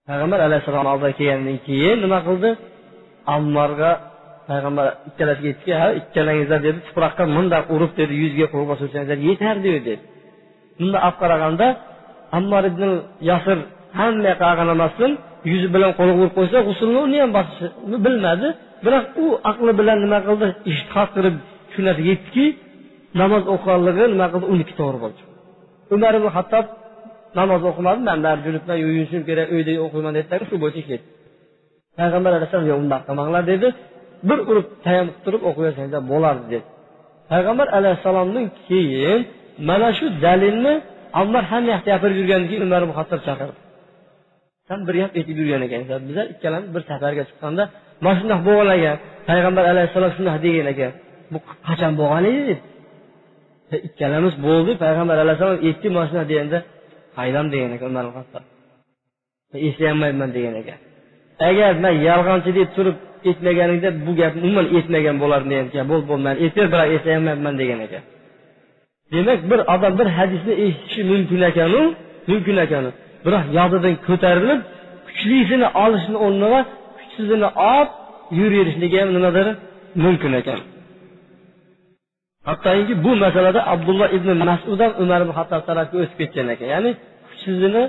Payg'ambar 0.10 0.40
alayhissalom 0.48 0.88
oldiga 0.94 1.12
kelgandan 1.20 1.58
keyin 1.68 1.98
nima 2.04 2.20
qildi? 2.28 2.50
Payg'ambar 4.50 4.86
ikkalasiga 5.10 5.48
aytdiki 5.52 5.74
ha 5.82 5.88
ikkalangizlar 6.00 6.60
dedi. 6.68 6.80
Tuproqqa 6.88 7.24
mundoq 7.36 7.66
urib 7.76 7.92
dedi. 8.00 8.14
Yuzga 8.24 8.46
qo'lga 8.54 8.76
sursanglar 8.82 9.18
yetardi 9.30 9.70
dedi. 9.78 9.94
bunda 10.80 10.98
olib 11.08 11.18
qaraganda 11.22 11.68
ammar 12.38 12.64
ibn 12.72 12.84
yasir 13.30 13.58
hamma 14.00 14.24
yoqqa 14.32 14.46
ag'anamasdan 14.54 15.12
yuzi 15.52 15.68
bilan 15.76 15.92
qo'li 16.00 16.14
urib 16.20 16.34
qo'ysa 16.38 16.58
g'usulni 16.68 17.00
uni 17.08 17.18
ham 17.24 17.32
bosishni 17.38 17.98
bilmadi. 18.06 18.48
Biroq 18.86 19.06
u 19.24 19.26
aqli 19.52 19.72
bilan 19.80 19.98
nima 20.06 20.20
qildi? 20.28 20.48
Ishtihod 20.72 21.10
qilib 21.16 21.36
shu 21.74 21.80
narsaga 21.88 22.08
yetdiki 22.12 22.46
namoz 23.22 23.44
o'qiganligi 23.54 24.04
nima 24.14 24.28
qildi? 24.34 24.46
Uniki 24.54 24.74
to'g'ri 24.80 25.00
bo'ldi. 25.04 25.22
Umar 25.96 26.14
ibn 26.20 26.30
hattob 26.38 26.66
namoz 27.40 27.62
o'qimadi 27.70 28.02
man 28.10 28.20
bari 28.26 28.40
junubman 28.48 28.78
yuvinishim 28.84 29.22
kerak 29.30 29.48
uyda 29.56 29.72
o'qiyman 29.86 30.14
dedi. 30.18 30.44
Shu 30.50 30.56
bo'yicha 30.64 30.84
ketdi 30.90 31.08
payg'ambar 32.00 32.32
alayhissalom 32.38 32.68
yo'q 32.72 32.80
undoq 32.84 33.02
qilmanglar 33.08 33.44
dedi. 33.52 33.68
Bir 34.30 34.40
urib 34.52 34.68
tayammum 34.86 35.14
qilib 35.14 35.24
turib 35.26 35.42
o'qiversanglar 35.50 36.02
bo'lardi 36.12 36.46
dedi. 36.54 36.66
Payg'ambar 37.32 37.68
alayhissalomdan 37.78 38.46
keyin 38.68 39.20
mana 39.70 39.90
shu 39.98 40.06
dalilni 40.26 40.74
ammar 41.22 41.44
hamma 41.52 41.76
gapirib 41.88 42.18
yurgandan 42.22 42.48
keyin 42.50 42.64
umar 42.68 42.82
ibn 42.86 42.94
chaqirdi. 43.28 43.58
San 44.68 44.80
bir 44.88 44.96
gap 45.02 45.12
aytib 45.20 45.36
yurgan 45.42 45.62
ekansan 45.68 46.00
bizlar 46.08 46.26
ikkalamiz 46.34 46.70
bir 46.76 46.82
safarga 46.90 47.24
chiqqanda 47.30 47.64
mana 48.04 48.16
shundoq 48.20 48.40
bo'lgan 48.50 48.70
ekan 48.80 48.98
payg'ambar 49.30 49.64
alayhissalom 49.72 50.12
shundoq 50.18 50.36
degan 50.46 50.68
ekan 50.74 50.92
bu 51.34 51.38
qachon 51.68 51.94
bo'lgan 52.02 52.24
edi? 52.32 52.56
ikkalamiz 53.88 54.34
bo'ldi 54.48 54.72
payg'ambar 54.84 55.18
alayhissalom 55.24 55.60
aytdi 55.68 55.88
mana 55.96 56.06
shunaqa 56.10 56.28
deganda 56.32 56.58
qaydan 57.18 57.46
degan 57.54 57.72
ekan 57.76 57.88
umar 57.94 58.06
eslay 59.68 59.92
olmayman 59.94 60.30
degan 60.38 60.56
ekan. 60.62 60.80
Agar 61.50 61.74
man 61.84 61.96
yolg'onchi 62.08 62.52
deb 62.60 62.70
turib 62.76 62.98
aytmaganingda 63.30 63.90
bu 64.06 64.12
gapni 64.20 64.42
umuman 64.48 64.68
aytmagan 64.78 65.16
bo'larding 65.24 65.52
degan 65.52 65.66
ekan. 65.72 65.86
Bo'ldi 65.92 66.06
bo'ldi 66.10 66.24
man 66.28 66.36
aytib 66.44 66.66
biroq 66.74 66.90
aytolmayapman 66.96 67.56
degan 67.62 67.80
ekan. 67.88 68.04
Demak 69.14 69.40
bir 69.52 69.60
odam 69.74 69.94
bir 70.00 70.08
hadisni 70.18 70.54
eshitishi 70.66 71.02
mumkin 71.12 71.42
ekanu 71.50 71.82
mumkin 72.30 72.58
ekanu. 72.66 72.90
Biroq 73.26 73.46
yodidan 73.58 73.96
ko'tarilib 74.08 74.60
kuchlisini 75.08 75.68
olishni 75.84 76.18
o'rniga 76.26 76.60
kuchsizini 76.98 77.48
olib 77.72 77.90
yuraverishligi 78.40 78.98
ham 79.02 79.10
nimadir 79.16 79.48
mumkin 80.04 80.34
ekan. 80.42 80.60
Hattoki 82.48 82.94
bu 83.06 83.12
masalada 83.24 83.62
abdulloh 83.74 84.10
ibn 84.18 84.30
masud 84.50 84.80
ham 84.84 84.92
umar 85.04 85.20
ibn 85.26 85.34
hattob 85.40 85.62
tarafga 85.70 85.96
o'tib 86.02 86.18
ketgan 86.22 86.48
ekan. 86.54 86.68
Ya'ni 86.74 86.92
kuchsizini 87.28 87.84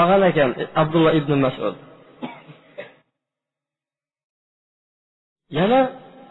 olgan 0.00 0.22
ekan 0.30 0.50
abdulloh 0.82 1.12
ibn 1.20 1.32
masud. 1.46 1.74
Yana 5.58 5.80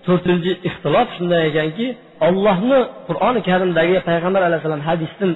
to'rtinchi 0.05 0.51
ixtilof 0.67 1.07
shunday 1.17 1.41
ekanki 1.49 1.87
ollohni 2.27 2.79
qur'oni 3.07 3.41
karimdagi 3.49 3.95
payg'ambar 4.09 4.41
alayhissalom 4.47 4.83
hadisni 4.89 5.27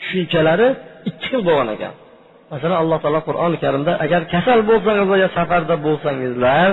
tushunchalari 0.00 0.68
ikki 1.08 1.26
xil 1.30 1.40
bo'lgan 1.48 1.68
ekan. 1.76 1.94
Masalan 2.52 2.78
alloh 2.82 2.98
taolo 3.04 3.20
qur'oni 3.28 3.56
karimda 3.64 3.92
agar 4.04 4.20
kasal 4.34 4.58
bo'lsangiz 4.70 5.06
yo 5.24 5.28
safarda 5.38 5.74
bo'lsangizlar 5.86 6.68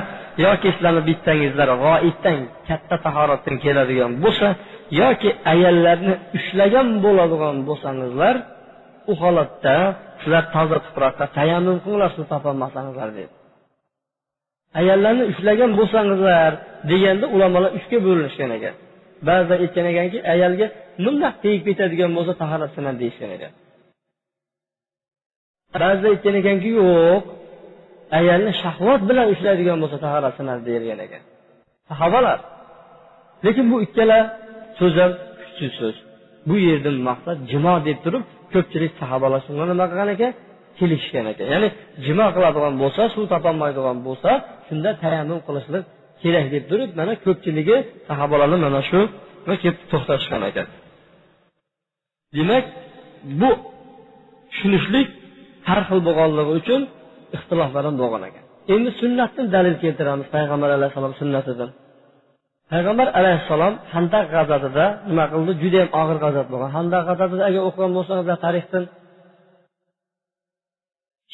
yoki 0.46 0.68
sizlarni 0.76 1.02
bittangizlar 1.10 1.70
g'oibdan 1.86 2.38
katta 2.68 2.96
tahoratdan 3.06 3.56
keladigan 3.66 4.12
bo'lsa 4.24 4.48
yoki 5.02 5.30
ayollarni 5.54 6.14
ushlagan 6.38 6.88
bo'ladigan 7.06 7.56
bo'lsangizlar 7.70 8.36
u 9.12 9.14
holatda 9.22 9.76
sizlar 10.22 10.44
toza 10.56 10.78
tuproqqa 10.86 11.26
tayammum 11.38 11.78
qilinglar 11.84 12.10
suv 12.16 12.26
topolmasangizlar 12.34 13.10
deydi 13.18 13.39
ayollarni 14.80 15.24
ushlagan 15.32 15.72
bo'lsangizlar 15.80 16.52
deganda 16.92 17.26
ulamolar 17.36 17.72
uchga 17.80 17.98
bo'linishgan 18.08 18.52
ekan. 18.58 18.76
Ba'zilar 19.28 19.58
aytgan 19.66 19.86
ekanki 19.92 20.18
ayolga 20.34 20.68
mundoq 21.06 21.34
tegib 21.44 21.64
ketadigan 21.68 22.12
bo'lsa 22.18 22.34
tahorat 22.42 22.72
deyishgan 23.02 23.32
ekan. 23.38 23.52
Ba'zilar 25.82 26.10
aytgan 26.16 26.36
ekanki 26.42 26.70
yo'q 26.82 27.24
ayolni 28.20 28.52
shahvat 28.64 29.02
bilan 29.10 29.26
ushlaydigan 29.34 29.78
bo'lsa 29.84 29.98
tahorat 30.06 30.36
deyilgan 30.68 31.00
ekan. 31.08 31.24
Sahobalar. 31.90 32.40
Lekin 33.46 33.66
bu 33.72 33.78
ikkala 33.86 34.20
so'z 34.80 34.96
ham 35.02 35.12
kuchsiz. 35.40 35.72
So'z 35.80 35.96
bu 36.50 36.56
yerdan 36.68 36.98
maqsad 37.10 37.38
jimo 37.52 37.76
deb 37.88 37.98
turib 38.06 38.24
ko'pchilik 38.54 38.94
sahobalar 39.02 39.40
shunga 39.48 39.66
nima 39.72 39.86
qilgan 39.92 40.10
ekan 40.16 40.32
kelishgan 40.80 41.26
ekan. 41.32 41.48
Ya'ni 41.54 41.70
jimo 42.06 42.28
qiladigan 42.36 42.74
bo'lsa 42.82 43.02
suv 43.16 43.24
topolmaydigan 43.34 43.98
bo'lsa 44.08 44.32
shunda 44.70 44.90
tayammum 45.04 45.40
qilishlik 45.48 45.84
kerak 46.22 46.46
deb 46.54 46.64
turib 46.70 46.90
mana 47.00 47.14
ko'pchiligi 47.26 47.78
sahobalarni 48.08 48.58
mana 48.66 48.82
shu 48.90 49.00
kelib 49.64 49.78
to'xtashgan 49.92 50.42
ekan. 50.50 50.68
Demak 52.38 52.66
bu 53.42 53.50
tushunishlik 54.52 55.08
har 55.68 55.80
xil 55.88 56.00
bo'lganligi 56.08 56.52
uchun 56.60 56.82
ixtiloflar 57.36 57.84
ham 57.88 57.96
bo'lgan 58.02 58.24
ekan. 58.30 58.44
Endi 58.74 58.90
sunnatdan 59.02 59.46
dalil 59.56 59.76
keltiramiz 59.84 60.28
payg'ambar 60.36 60.70
alayhissalom 60.78 61.14
sunnatidan. 61.22 61.70
Payg'ambar 62.72 63.08
alayhissalom 63.20 63.74
handaq 63.94 64.26
g'azabida 64.36 64.86
nima 65.10 65.26
qildi? 65.34 65.52
Judayam 65.64 65.90
og'ir 66.02 66.18
g'azab 66.24 66.48
bo'lgan. 66.54 66.70
Handaq 66.78 67.04
g'azabida 67.10 67.44
agar 67.50 67.62
o'qigan 67.70 67.92
bo'lsangizlar 67.98 68.38
tarixdan 68.46 68.84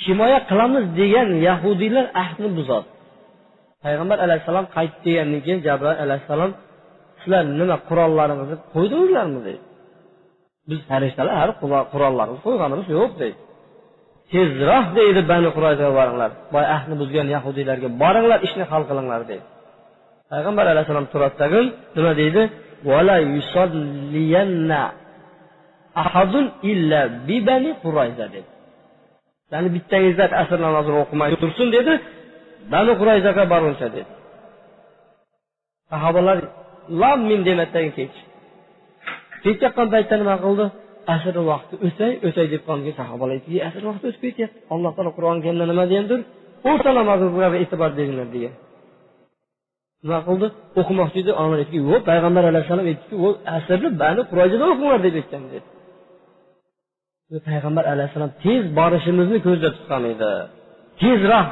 himoya 0.04 0.40
qilamiz 0.50 0.86
degan 1.00 1.30
yahudiylar 1.48 2.06
ahdni 2.24 2.50
buzadi 2.58 2.88
payg'ambar 3.86 4.18
alayhissalom 4.26 4.66
qaytdi 4.76 5.00
degandan 5.06 5.42
keyin 5.46 5.60
jabroil 5.68 6.00
alayhissalom 6.06 6.52
sizlar 7.22 7.44
nima 7.60 7.78
qurollaringizni 7.90 8.58
qo'ydingizlarmi? 8.74 9.40
deydi. 9.48 9.64
Biz 10.70 10.80
farishtalar 10.90 11.36
hali 11.42 11.54
qurollarimizni 11.94 12.44
qo'yganimiz 12.48 12.88
yo'q 12.98 13.12
deydi. 13.22 13.38
Tezroq 14.32 14.86
deydi 15.00 15.20
bani 15.32 15.50
qurayzaga 15.56 15.94
boringlar 16.00 16.32
boy 16.54 16.66
ahdni 16.76 16.96
buzgan 17.02 17.28
yahudiylarga 17.36 17.88
boringlar 18.04 18.40
ishni 18.48 18.64
hal 18.72 18.84
qilinglar 18.90 19.22
deydi. 19.32 19.46
Payg'ambar 20.32 20.66
alayhissalom 20.74 21.08
turadidagi 21.14 21.62
nima 21.96 22.12
deydi? 22.22 22.42
Dedi 28.34 28.42
ya'ni 29.52 29.70
bittangizlar 29.76 30.30
asr 30.42 30.60
namozini 30.66 30.98
o'qimay 31.04 31.32
tursin 31.42 31.68
dedi. 31.78 31.94
Bani 32.74 32.94
qurayzaga 33.00 33.44
boruncha 33.54 33.88
dedi. 33.96 34.12
Sahobalar 35.92 36.38
lom 37.02 37.20
min 37.30 37.40
demasdan 37.48 37.88
kech. 37.98 38.16
Kech 39.44 39.58
yoqqan 39.66 39.88
paytda 39.94 40.16
nima 40.22 40.36
qildi? 40.46 40.66
Asr 41.16 41.36
vaqti 41.52 41.74
o'tay 41.88 42.12
o'tay 42.28 42.46
deb 42.54 42.62
qolgan 42.70 42.94
sahobalar 43.00 43.34
aytdi. 43.38 43.56
Asr 43.68 43.84
vaqti 43.90 44.06
o'tib 44.10 44.22
ketyapti. 44.26 44.58
Alloh 44.74 44.92
taolo 44.96 45.12
qur'oni 45.18 45.40
karimda 45.46 45.66
nima 45.72 45.84
degandir? 45.92 46.20
O'rta 46.70 46.90
namozga 47.00 47.48
e'tibor 47.64 47.92
beringlar 48.00 48.28
degan. 48.36 48.54
Nima 50.06 50.20
qildi? 50.28 50.48
O'qimoqchi 50.80 51.18
edi 51.24 51.32
onalar 51.42 51.60
aytdiki 51.62 51.80
yo'q 51.92 52.02
payg'ambar 52.10 52.44
alayhissalom 52.52 52.86
aytdiki 52.92 53.16
asrni 53.58 53.90
bani 54.04 54.22
qurayzada 54.30 54.64
o'qinglar 54.72 55.00
deb 55.08 55.16
aytgan 55.22 55.44
dedi. 55.54 55.68
Payg'ambar 57.50 57.86
alayhissalom 57.94 58.32
tez 58.44 58.64
borishimizni 58.80 59.38
ko'zda 59.48 59.70
tutgan 59.78 60.04
edi. 60.14 60.32
Tezroq 61.02 61.48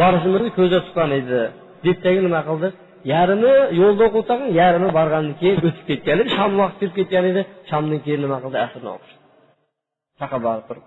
borishimizni 0.00 0.50
ko'zda 0.58 0.78
tutgan 0.86 1.10
edi 1.20 1.40
debdagi 1.84 2.20
nima 2.26 2.40
qildi? 2.48 2.68
Yarmi 3.12 3.54
yo'lda 3.80 4.02
o'qib 4.08 4.24
tag'in 4.30 4.50
yarmi 4.60 4.88
borgandan 4.98 5.34
keyin 5.40 5.56
o'tib 5.68 5.84
ketgan 5.90 6.16
edi 6.22 6.30
shom 6.38 6.52
vaqti 6.62 6.78
kirib 6.80 6.94
ketgan 6.98 7.24
edi. 7.30 7.40
Shomdan 7.70 8.00
keyin 8.04 8.20
nima 8.24 8.38
qildi? 8.44 8.58
Asrni 8.66 8.90
o'qishdi 8.96 9.22
taqa 10.20 10.36
borib 10.46 10.64
turib. 10.68 10.84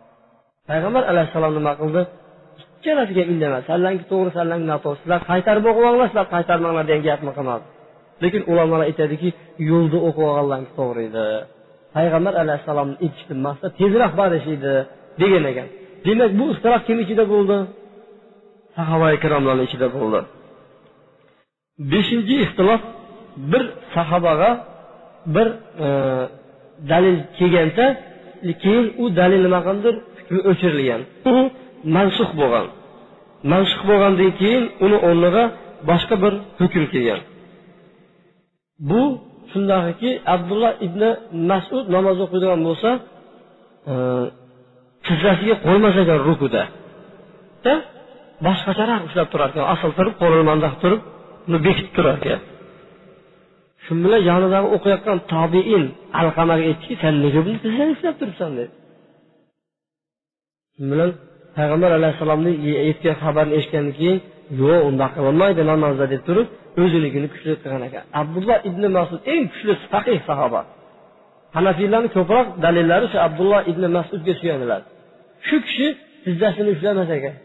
Payg'ambar 0.70 1.04
alayhissalom 1.12 1.54
nima 1.60 1.74
qildi? 1.82 2.02
Ikkalasiga 2.78 3.24
indamadi. 3.32 3.64
Sallangi 3.72 4.04
to'g'ri 4.12 4.32
sallangi 4.38 4.66
noto'g'ri 4.72 5.00
sizlar 5.02 5.22
qaytarib 5.32 5.66
o'qib 5.70 5.84
olinglar 5.90 6.08
sizlar 6.12 6.28
qaytarmanglar 6.36 6.86
degan 6.90 7.04
gapni 7.10 7.32
qilmadi. 7.38 7.66
Lekin 8.24 8.42
ulamolar 8.52 8.86
aytadiki 8.90 9.30
yo'lda 9.72 9.98
o'qib 10.08 10.24
olganlarki 10.30 10.72
to'g'ri 10.80 11.02
edi. 11.10 11.26
Payg'ambar 11.96 12.34
alayhissalomni 12.44 12.96
aytishdan 13.06 13.40
maqsad 13.48 13.72
tezroq 13.80 14.14
borish 14.22 14.48
edi 14.56 14.74
degan 15.22 15.44
ekan. 15.52 15.68
Demak 16.06 16.32
bu 16.40 16.46
ixtilof 16.54 16.82
kim 16.88 16.98
ichida 17.04 17.24
bo'ldi? 17.34 17.58
Sahoba 18.78 19.08
ikromlarni 19.18 19.64
ichida 19.68 19.88
bo'ldi. 19.96 20.20
Beshinchi 21.92 22.36
ixtilof 22.46 22.82
bir 23.52 23.64
sahobaga 23.96 24.52
bir 25.36 25.48
e, 25.86 25.90
dalil 26.92 27.18
kelganda 27.38 27.86
keyin 28.64 28.88
u 29.02 29.04
dalil 29.20 29.42
nima 29.46 29.60
qilgandir 29.66 29.96
hukmi 30.18 30.40
o'chirilgan. 30.52 31.02
U 31.32 31.34
mansux 31.96 32.30
bo'lgan. 32.40 32.66
Mansux 33.52 33.82
bo'lgandan 33.90 34.32
keyin 34.42 34.64
uni 34.86 34.98
o'rniga 35.08 35.44
boshqa 35.90 36.16
bir 36.24 36.34
hukm 36.60 36.84
kelgan. 36.94 37.20
Bu 38.90 39.02
shundaqki 39.52 40.10
abdulloh 40.36 40.74
ibn 40.88 41.02
masud 41.52 41.86
namoz 41.96 42.18
o'qiydigan 42.26 42.60
bo'lsa 42.68 42.90
e, 43.92 43.94
tizzasiga 45.06 45.56
qo'ymas 45.66 45.96
ekan 46.04 46.20
rukuda. 46.28 46.64
Boshqacharoq 48.46 49.02
ushlab 49.08 49.28
turar 49.34 49.48
ekan 49.52 49.66
asl 49.74 49.90
turib 49.98 50.16
qo'lini 50.22 50.70
turib 50.84 51.02
uni 51.48 51.58
bekitib 51.66 51.94
turar 51.98 52.16
ekan 52.22 52.42
shu 53.84 53.92
bilan 54.04 54.22
yonidagi 54.30 54.68
o'qiyotgan 54.76 55.18
tobiin 55.34 55.84
alqamaga 56.22 56.64
aytdiki 56.70 56.96
san 57.02 57.14
nega 57.24 57.40
buni 57.46 57.58
tizzani 57.64 57.92
ushlab 57.96 58.16
turibsan? 58.22 58.52
dedi 58.60 58.72
shu 60.76 60.84
bilan 60.92 61.10
payg'ambar 61.58 61.92
alayhissalomni 62.00 62.52
aytgan 62.86 63.16
xabarni 63.24 63.54
eshitgandan 63.60 63.94
keyin 64.00 64.18
yo'q 64.62 64.80
undaqa 64.90 65.20
bo'lmaydi 65.26 65.62
namozda 65.72 66.06
deb 66.14 66.22
turib 66.28 66.48
o'zinikini 66.84 67.28
kuchli 67.34 67.54
qilgan 67.62 67.84
ekan. 67.88 68.04
Abdulloh 68.22 68.58
ibn 68.70 68.84
masud 68.98 69.20
eng 69.34 69.44
kuchli 69.54 69.74
faqih 69.94 70.20
sahoba. 70.30 70.62
Hanafiylarni 71.58 72.10
ko'proq 72.18 72.48
dalillari 72.66 73.06
shu 73.12 73.18
abdulloh 73.28 73.62
ibn 73.72 73.84
masudga 73.98 74.34
suyaniladi 74.40 74.86
shu 75.48 75.56
kishi 75.66 75.88
tizzasini 76.24 76.70
ushlamas 76.76 77.10
ekan. 77.18 77.36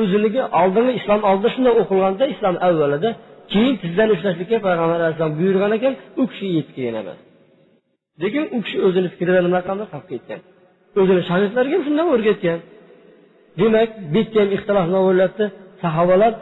O'ziligi 0.00 0.42
oldingi 0.60 0.92
islom 1.00 1.20
oldida 1.30 1.48
shunday 1.54 1.74
o'qilganda 1.80 2.24
islom 2.34 2.56
avvalida 2.68 3.10
keyin 3.52 3.74
tizzani 3.82 4.12
ushlashlikka 4.16 4.56
payg'ambar 4.66 4.98
alayhissalom 5.00 5.34
buyurgan 5.40 5.72
ekan 5.78 5.94
u 6.20 6.22
kishi 6.30 6.46
yetib 6.56 6.72
kelgan 6.76 6.96
emas. 7.02 7.18
Lekin 8.22 8.44
u 8.56 8.58
kishi 8.64 8.78
o'zini 8.86 9.08
fikrida 9.14 9.40
nima 9.46 9.60
qildi? 9.68 9.84
Qolib 9.92 10.08
ketgan. 10.12 10.40
O'zini 11.00 11.22
shogirdlariga 11.30 11.74
ham 11.76 11.84
shundan 11.86 12.06
o'rgatgan. 12.14 12.58
Demak 13.60 13.90
bu 14.12 14.20
yerda 14.20 14.38
ham 14.42 14.50
ixtilof 14.56 14.84
nima 14.90 15.02
bo'lyapti 15.08 15.44
sahobalar 15.82 16.32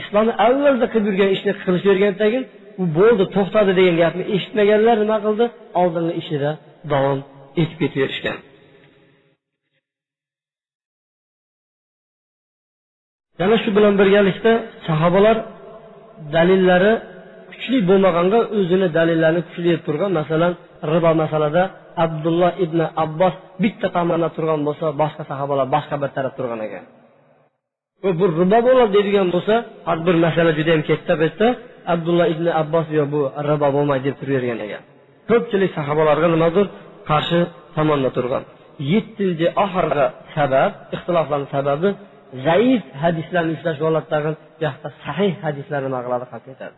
islomni 0.00 0.32
avvalda 0.46 0.86
qilib 0.92 1.06
yurgan 1.10 1.30
ishni 1.36 1.52
qilishavergandan 1.64 2.28
keyin 2.32 2.44
u 2.82 2.84
bo'ldi 2.98 3.24
to'xtadi 3.36 3.72
degan 3.78 3.96
gapni 4.02 4.24
eshitmaganlar 4.34 4.96
nima 5.04 5.16
qildi? 5.24 5.44
Oldingi 5.80 6.12
ishida 6.22 6.50
davom 6.92 7.18
etib 7.62 7.76
ketaverishgan 7.82 8.38
yana 13.40 13.56
shu 13.62 13.70
bilan 13.76 13.94
birgalikda 14.00 14.52
sahobalar 14.88 15.36
dalillari 16.34 16.92
kuchli 17.50 17.78
bo'lmaganga 17.88 18.40
o'zini 18.58 18.88
dalillarini 18.96 19.42
kuchli 19.48 19.68
deb 19.74 19.82
turgan. 19.86 20.10
Masalan 20.20 20.52
ribo 20.92 21.10
masalada 21.22 21.62
abdulloh 22.04 22.52
ibn 22.64 22.80
abbos 23.04 23.34
bitta 23.62 23.88
tomonda 23.96 24.28
turgan 24.36 24.60
bo'lsa 24.68 24.86
boshqa 25.02 25.22
sahobalar 25.30 25.66
boshqa 25.74 25.96
bir 26.02 26.10
taraf 26.16 26.32
turgan 26.38 26.60
ekan. 26.66 26.84
Bu 28.18 28.24
ribo 28.40 28.58
bo'ladi 28.66 28.90
deydigan 28.96 29.28
bo'lsa 29.34 29.54
har 29.88 29.98
bir 30.06 30.16
masala 30.26 30.50
juda 30.58 30.70
yam 30.74 30.82
katta 30.90 31.12
paytda 31.22 31.46
abdulloh 31.94 32.26
ibn 32.34 32.46
abbos 32.62 32.86
yo 32.98 33.04
bu 33.14 33.20
ribo 33.50 33.68
bo'lmaydi 33.76 34.04
deb 34.08 34.16
turavergan 34.20 34.58
ekan. 34.66 34.82
Ko'pchilik 35.30 35.70
sahobalarga 35.78 36.28
nimadir 36.34 36.66
qarshi 37.10 37.40
tomonda 37.76 38.10
turgan. 38.16 38.42
Yettinchi 38.92 39.46
oxirgi 39.64 40.06
sabab 40.34 40.70
ixtiloflarni 40.94 41.48
sababi 41.56 41.88
zaif 42.46 42.82
hadislarni 43.02 43.52
ushlash 43.56 43.78
bo'ladi 43.84 44.06
tag'in 44.14 44.34
bu 44.38 44.64
yoqda 44.66 44.88
sahih 45.04 45.32
hadislar 45.44 45.80
nima 45.86 45.98
qiladi 46.04 46.24
qolib 46.32 46.46
ketadi. 46.50 46.76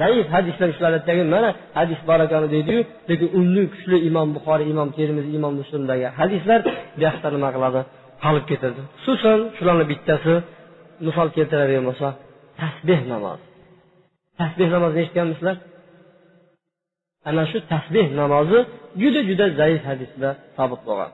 Zaif 0.00 0.26
hadislar 0.36 0.68
ushlanadi 0.74 1.22
mana 1.34 1.50
hadis 1.78 2.00
bor 2.08 2.20
ekan 2.26 2.42
deydiyu 2.54 2.80
lekin 3.10 3.28
uni 3.40 3.64
kuchli 3.72 3.96
imom 4.08 4.28
buxoriy 4.36 4.66
imom 4.74 4.88
termiziy 4.98 5.34
imom 5.40 5.54
muslimdagi 5.60 6.06
hadislar 6.20 6.58
bu 6.66 6.70
yoqda 7.04 7.28
nima 7.36 7.48
qiladi 7.56 7.80
qolib 8.24 8.44
ketadi. 8.50 8.80
Xususan 9.04 9.38
shularni 9.56 9.84
bittasi 9.92 10.34
misol 11.06 11.28
keltiradigan 11.36 11.84
bo'lsa 11.88 12.08
tasbeh 12.60 13.00
namozi 13.12 13.44
tasbeh 14.40 14.68
namozini 14.74 15.00
eshitganmisizlar? 15.04 15.56
Ana 17.28 17.42
shu 17.50 17.58
tasbeh 17.72 18.06
namozi 18.20 18.58
juda 19.02 19.20
juda 19.28 19.46
zaif 19.60 19.82
hadisda 19.90 20.28
sobit 20.56 20.80
bo'lgan. 20.88 21.10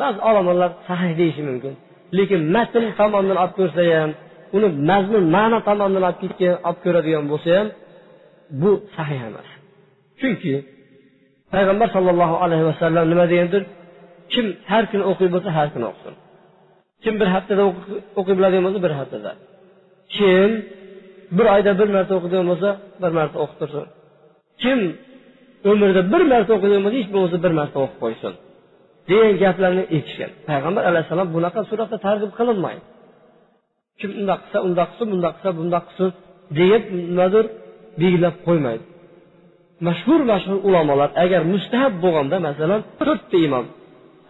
Ba'zi 0.00 0.18
olomonlar 0.28 0.70
sahih 0.88 1.12
deyishi 1.20 1.42
mumkin. 1.48 1.74
Lekin 2.18 2.40
matn 2.54 2.84
tomonidan 2.98 3.38
olib 3.42 3.54
ko'rsa 3.58 3.82
ham 3.94 4.10
uni 4.56 4.68
mazmun 4.90 5.24
ma'no 5.36 5.58
tomonidan 5.68 6.04
olib 6.08 6.18
ketgan 6.22 6.54
olib 6.68 6.78
ko'radigan 6.84 7.24
bo'lsa 7.32 7.50
ham 7.58 7.68
bu 8.60 8.70
sahih 8.96 9.20
emas. 9.28 9.48
Chunki 10.20 10.54
payg'ambar 11.52 11.88
sollallohu 11.96 12.36
alayhi 12.44 12.64
vasallam 12.70 13.04
nima 13.12 13.24
degandir? 13.32 13.62
Kim 14.32 14.46
har 14.70 14.84
kuni 14.90 15.04
o'qiy 15.10 15.28
bo'lsa 15.34 15.48
har 15.58 15.68
kuni 15.74 15.86
o'qisin. 15.90 16.14
Kim 17.02 17.14
bir 17.20 17.28
haftada 17.34 17.62
o'qiy 18.20 18.34
biladigan 18.38 18.64
bo'lsa 18.66 18.80
bir 18.86 18.92
haftada. 19.00 19.30
Kim 20.16 20.50
bir 21.36 21.46
oyda 21.54 21.70
bir 21.80 21.88
marta 21.96 22.12
o'qiydigan 22.18 22.46
bo'lsa 22.52 22.68
bir 23.02 23.12
marta 23.18 23.36
o'qib 23.44 23.56
tursin. 23.60 23.84
Kim 24.62 24.78
umrida 25.70 26.02
bir 26.12 26.22
marta 26.32 26.50
o'qiydigan 26.56 26.82
bo'lsa 26.84 26.96
hech 26.98 27.08
bo'lmasa 27.14 27.36
bir 27.44 27.52
marta 27.58 27.76
o'qib 27.84 27.98
qo'ysin. 28.04 28.32
Degan 29.10 29.34
gaplarni 29.42 29.84
aytishgan 29.94 30.30
payg'ambar 30.48 30.82
alayhissalom 30.90 31.28
bunaqa 31.36 31.60
suratda 31.70 31.96
targ'ib 32.06 32.32
qilinmaydi. 32.38 32.84
Kim 34.00 34.10
undoq 34.20 34.40
qilsa 34.44 34.58
undoq 34.68 34.88
qilsin 34.90 35.06
bundoq 35.12 35.34
qilsa 35.36 35.50
bundoq 35.58 35.84
qilsin 35.88 36.10
degan 36.58 36.82
nimadir 37.10 37.44
belgilab 38.00 38.36
qo'ymaydi. 38.46 38.84
Mashhur 39.86 40.20
mashhur 40.32 40.56
ulamolar 40.68 41.10
agar 41.24 41.42
mustahab 41.54 41.94
bo'lganda 42.04 42.36
masalan 42.48 42.80
to'rtta 43.00 43.38
imom 43.46 43.66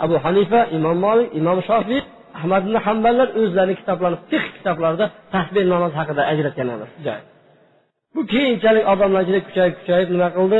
abu 0.04 0.16
hanifa 0.24 0.60
imom 0.76 0.96
molik 1.06 1.28
imom 1.40 1.58
shofiy 1.68 2.00
ahmad 2.38 2.62
ibn 2.66 2.76
hamballar 2.86 3.28
o'zlarini 3.40 3.76
kitoblarini 3.80 4.18
fiq 4.30 4.44
kitoblarida 4.56 5.06
tasbeh 5.34 5.64
namoz 5.72 5.92
haqida 6.00 6.22
ajratgan 6.32 6.68
emas 6.76 6.90
bu 8.14 8.20
keyinchalik 8.32 8.84
odamlar 8.92 9.20
ichida 9.24 9.40
kuchayib 9.46 9.74
kuchayib 9.78 10.08
nima 10.14 10.28
qildi? 10.36 10.58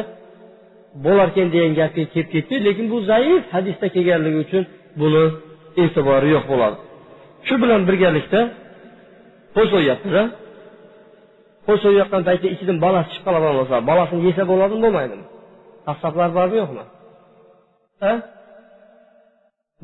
Bo'larkan 1.05 1.49
degan 1.55 1.73
gapga 1.81 2.05
kelib 2.13 2.29
ketdi. 2.35 2.55
Lekin 2.67 2.87
bu 2.93 2.99
zaif 3.11 3.43
hadisda 3.55 3.87
kelganligi 3.95 4.39
uchun 4.47 4.63
buni 5.01 5.25
e'tibori 5.83 6.29
yo'q 6.35 6.45
bo'ladi. 6.53 6.77
Shu 7.47 7.55
bilan 7.63 7.81
birgalikda 7.89 8.41
qo'y 9.55 9.67
so'yyapmiz 9.75 10.17
qo'y 11.67 11.79
so'yayotgan 11.85 12.23
paytda 12.29 12.47
ichidan 12.55 12.79
balasi 12.85 13.09
chiqib 13.13 13.25
qoladigan 13.27 13.55
bo'lsa 13.61 13.77
balasini 13.91 14.23
yesa 14.29 14.43
bo'ladimi 14.51 14.81
bo'lmaydimi? 14.87 15.25
Qassoblar 15.87 16.29
bormi 16.39 16.57
yo'qmi? 16.63 16.85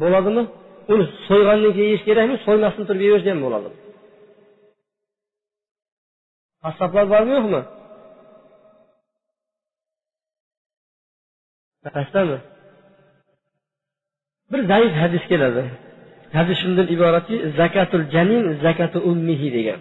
Bo'ladimi? 0.02 0.42
Uni 0.92 1.04
so'ygandan 1.28 1.72
keyin 1.76 1.88
yeyish 1.90 2.04
kerakmi 2.08 2.36
so'ymasdan 2.46 2.84
turib 2.88 3.02
yeyversa 3.06 3.28
ham 3.32 3.40
bo'ladi 3.46 3.68
qassoblar 6.64 7.04
bormi 7.12 7.32
yo'qmi? 7.38 7.60
Pastdami 11.84 12.38
bir 14.52 14.60
zaif 14.72 14.92
hadis 15.02 15.24
keladi. 15.30 15.64
Hadis 16.36 16.56
shundan 16.62 16.86
iboratki 16.94 17.36
zakatul 17.60 18.04
janin 18.14 18.44
zakatu 18.64 18.98
ummihi 19.10 19.48
degan. 19.56 19.80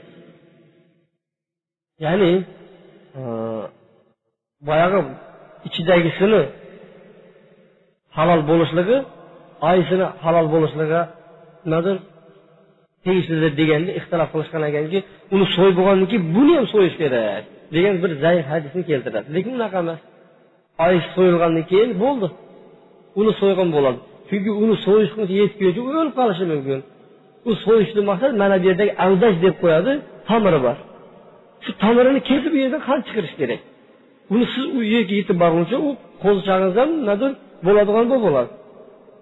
Ya'ni 2.06 2.32
e, 3.20 3.22
boyagi 4.68 5.00
ichidagisini 5.68 6.42
halol 8.18 8.42
bo'lishligi 8.50 8.98
oysini 9.70 10.06
halol 10.24 10.48
bo'lishligi 10.54 11.02
nimadir 11.66 11.98
tegishlidir 13.06 13.52
deganda 13.62 13.92
ixtilof 14.00 14.30
qilishgan 14.34 14.64
ekanki 14.70 15.00
uni 15.36 15.46
so'yib 15.56 15.76
bo'lgandan 15.80 16.08
keyin 16.12 16.26
buni 16.36 16.54
ham 16.58 16.66
so'yish 16.74 16.96
kerak 17.02 17.44
degan 17.76 17.96
bir 18.04 18.12
zaif 18.24 18.46
hadisni 18.54 18.82
keltiradi. 18.90 19.28
Lekin 19.36 19.54
unaqa 19.60 19.78
emas. 19.86 20.00
Oy 20.86 20.96
so'yilgandan 21.16 21.66
keyin 21.72 21.92
bo'ldi. 22.04 22.28
Uni 23.20 23.32
so'ygan 23.42 23.70
bo'ladi. 23.76 24.00
Chunki 24.30 24.52
uni 24.64 24.76
so'yishga 24.86 25.24
yetib 25.40 25.84
u 25.90 25.92
o'lib 26.00 26.14
qolishi 26.20 26.46
mumkin. 26.52 26.80
U 27.50 27.52
so'yishni 27.66 28.02
maqsad 28.10 28.32
mana 28.42 28.56
bu 28.62 28.66
yerdagi 28.70 28.94
aldash 29.06 29.38
deb 29.46 29.56
qo'yadi 29.64 29.92
tomiri 30.30 30.60
bor. 30.66 30.78
Shu 31.64 31.72
tomirini 31.84 32.22
kesib 32.30 32.52
u 32.58 32.60
yerdan 32.64 32.82
qon 32.88 33.00
chiqarish 33.08 33.36
kerak? 33.42 33.62
Uni 34.34 34.46
siz 34.54 34.66
u 34.78 34.80
yerga 34.94 35.14
yetib 35.20 35.38
borguncha 35.44 35.78
u 35.88 35.90
qo'zichog'ingizdan 36.24 36.90
nimadir 37.00 37.32
bo'ladigan 37.66 38.06
bo'ladi. 38.26 38.50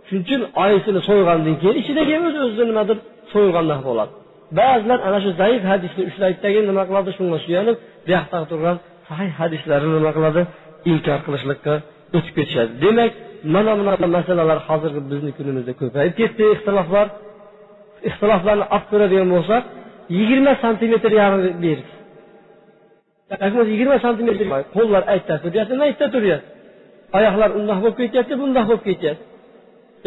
Shuning 0.07 0.23
uchun 0.25 0.41
oyisini 0.63 0.99
so'ygandan 1.09 1.55
keyin 1.61 1.75
ichidagi 1.81 2.13
o'z 2.27 2.35
o'zidan 2.45 2.67
nimadir 2.71 2.97
so'yilgandan 3.33 3.81
bo'ladi. 3.87 4.11
Ba'zilar 4.59 4.99
ana 5.07 5.19
shu 5.23 5.29
zaif 5.41 5.61
hadisni 5.71 6.01
ushlaydidagi 6.09 6.59
nima 6.69 6.83
qiladi 6.89 7.09
shunga 7.17 7.37
suyanib 7.45 7.75
bu 8.05 8.09
yoqda 8.15 8.37
turgan 8.51 8.77
sahih 9.09 9.31
hadislarni 9.41 9.91
nima 9.97 10.11
qiladi? 10.17 10.41
Inkor 10.91 11.19
qilishlikka 11.25 11.73
o'tib 12.17 12.33
ketishadi. 12.37 12.71
Demak 12.83 13.11
mana 13.55 13.71
bunaqa 13.79 14.07
masalalar 14.17 14.59
hozirgi 14.67 15.01
bizni 15.11 15.31
kunimizda 15.37 15.73
ko'payib 15.81 16.13
ketdi. 16.19 16.43
Ixtiloflar 16.55 17.07
ixtiloflarni 18.09 18.65
olib 18.75 18.85
ko'radigan 18.91 19.29
bo'lsak 19.35 19.63
yigirma 20.17 20.53
santimetr 20.63 21.11
yarim 21.21 21.41
ber 21.65 21.79
yigirma 23.73 23.97
santimetr 24.05 24.45
qo'llar 24.75 25.03
aytda 25.13 25.35
turyapti 25.43 25.73
maytda 25.83 26.05
turyapti 26.15 26.49
oyoqlar 27.17 27.49
undoq 27.59 27.77
bo'lib 27.83 27.97
ketyapti 28.01 28.33
bundoq 28.41 28.65
bo'lib 28.69 28.83
ketyapti. 28.89 29.23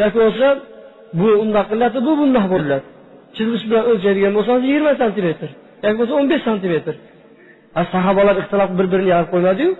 Yoki 0.00 0.16
bo'lsa 0.24 0.48
bu 1.20 1.28
undoq 1.44 1.66
qilyapti 1.72 2.00
bu 2.06 2.12
bundoq 2.20 2.46
bo'lyapti 2.54 2.88
chizg'ich 3.36 3.64
bilan 3.68 3.84
o'lchaydigan 3.90 4.32
bo'lsangiz 4.36 4.64
yigirma 4.70 4.92
santimetr. 5.02 5.48
Yoki 5.84 5.96
bo'lmasa 5.98 6.12
o'n 6.18 6.26
besh 6.32 6.44
santimetr. 6.48 6.94
Sahobalar 7.94 8.36
ixtilof 8.42 8.70
bir 8.78 8.86
birini 8.92 9.10
yarib 9.14 9.28
qo'ymadiyu 9.34 9.70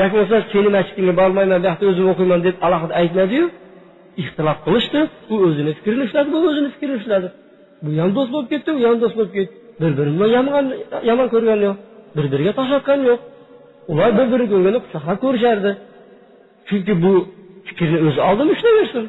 yoki 0.00 0.14
bo'lmasa 0.16 0.36
seni 0.52 0.68
masjidingga 0.76 1.14
bormayman 1.20 1.58
bu 1.62 1.66
yoqda 1.70 1.84
o'zim 1.90 2.06
o'qiyman 2.12 2.40
deb 2.46 2.56
alohida 2.66 2.94
aytmadiyu 3.00 3.46
ixtilof 4.22 4.58
qilishdi 4.66 5.00
u 5.32 5.34
o'zini 5.46 5.72
fikrini 5.78 6.02
ushladi 6.06 6.28
bu 6.34 6.38
o'zini 6.48 6.68
fikrini 6.74 6.94
ushladi 7.00 7.28
bu 7.84 7.88
ham 8.02 8.10
do'st 8.16 8.30
bo'lib 8.34 8.48
ketdi 8.52 8.70
u 8.78 8.80
ham 8.88 8.96
do'st 9.02 9.16
bo'lib 9.18 9.32
ketdi 9.38 9.54
bir 9.80 9.92
birini 9.98 10.26
yomon 10.36 10.66
yomon 11.10 11.28
ko'rgani 11.34 11.62
yo'q 11.68 11.76
bir 12.16 12.24
biriga 12.32 12.52
tosh 12.58 12.72
yo'q 13.10 13.20
ular 13.92 14.10
bir 14.18 14.26
biri 14.32 14.44
ko'rganda 14.52 14.78
quchoqlab 14.84 15.18
ko'rishardi 15.24 15.70
chunki 16.68 16.92
bu 17.04 17.12
fikrni 17.68 17.98
o'zi 18.06 18.20
oldin 18.28 18.48
ushlayversin 18.54 19.04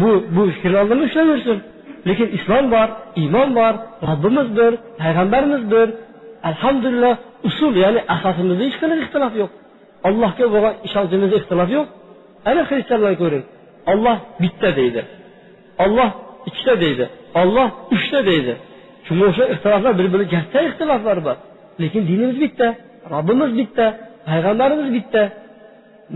bu 0.00 0.08
bu 0.34 0.42
fikrni 0.54 0.76
oldimi 0.82 1.02
ushlayversin 1.08 1.58
lekin 2.08 2.28
islom 2.36 2.64
bor 2.74 2.88
iymon 3.22 3.48
bor 3.58 3.74
robbimiz 4.08 4.48
bir 4.58 4.72
payg'ambarimiz 5.00 5.62
bir 5.72 5.88
alhamdulillah 6.50 7.14
usul 7.48 7.72
ya'ni 7.84 8.00
asosimizda 8.14 8.62
hech 8.68 8.76
qanaqa 8.82 9.02
ixtilof 9.04 9.32
yo'q 9.42 9.50
allohga 10.06 10.46
bo'lgan 10.54 10.74
ishonchimizda 10.86 11.36
ixtilof 11.40 11.68
yo'q. 11.76 11.86
Ana 12.48 12.62
xristianlarni 12.68 13.18
ko'ring. 13.22 13.44
Olloh 13.92 14.16
bitta 14.42 14.68
deydi. 14.78 15.00
Olloh 15.84 16.10
ikkita 16.48 16.74
deydi. 16.84 17.04
Olloh 17.40 17.68
uchta 17.94 18.20
deydi. 18.30 18.52
Shunga 19.06 19.24
o'xshab 19.30 19.48
ixtiloflar 19.54 19.92
bir 20.00 20.06
biri 20.14 20.24
katta 20.34 20.58
ixtiloflar 20.68 21.18
bor. 21.26 21.36
Lekin 21.82 22.02
dinimiz 22.10 22.38
bitta 22.44 22.66
robbimiz 23.12 23.50
bitta 23.60 23.84
payg'ambarimiz 24.28 24.88
bitta. 24.96 25.22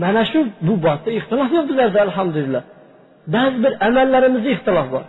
Mana 0.03 0.21
shu 0.31 0.39
bu 0.67 0.73
bobda 0.85 1.09
ixtilof 1.19 1.49
yo'q 1.55 1.65
bizlarda 1.69 1.99
alhamdulillah. 2.07 2.63
Ba'zi 3.33 3.57
bir 3.63 3.73
amallarimizda 3.87 4.49
ixtilof 4.55 4.87
bor. 4.95 5.05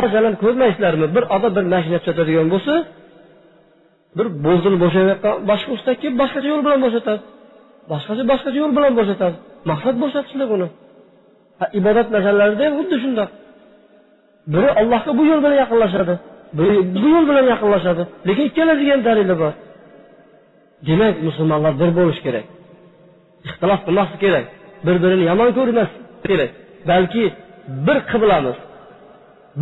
Masalan 0.00 0.34
ko'rmaysizlarmi? 0.42 1.06
Bir 1.16 1.24
odam 1.36 1.52
bir 1.56 1.64
mashina 1.74 1.98
sotadigan 2.06 2.46
bo'lsa 2.54 2.74
bir 4.18 4.26
bo'zdini 4.46 4.78
bo'shayotgan 4.84 5.34
boshqa 5.50 5.70
ustaki 5.78 6.06
boshqacha 6.20 6.48
yo'l 6.52 6.62
bilan 6.66 6.80
bo'shatadi. 6.86 7.20
Boshqacha 7.90 8.22
boshqacha 8.30 8.58
yo'l 8.62 8.72
bilan 8.78 8.92
bo'shatadi. 8.98 9.36
Maqsad 9.70 9.96
bo'shatishlik 10.02 10.50
uni. 10.56 10.68
Ibodat 11.78 12.08
masalalarida 12.16 12.62
ham 12.66 12.74
xuddi 12.78 12.96
shundoq. 13.04 13.30
Biri 14.52 14.70
allohga 14.80 15.10
bu 15.18 15.22
yo'l 15.30 15.40
bilan 15.44 15.56
yaqinlashadi 15.62 16.14
biri 16.58 16.76
bu 16.94 17.08
yo'l 17.14 17.24
bilan 17.30 17.46
yaqinlashadi. 17.52 18.02
Lekin 18.28 18.44
ikkalasiga 18.50 18.92
ham 18.94 19.02
dalili 19.08 19.34
bor. 19.42 19.52
Demak 20.88 21.16
musulmonlar 21.26 21.72
bir 21.80 21.90
bo'lishi 21.98 22.22
kerak. 22.26 22.46
Ixtilof 23.46 23.80
qilmaslik 23.86 24.20
kerak. 24.24 24.46
Bir 24.86 24.96
birini 25.02 25.24
yomon 25.30 25.50
ko'rmaslik 25.58 26.02
kerak. 26.28 26.50
Balki 26.90 27.24
bir 27.86 27.98
qiblamiz 28.10 28.56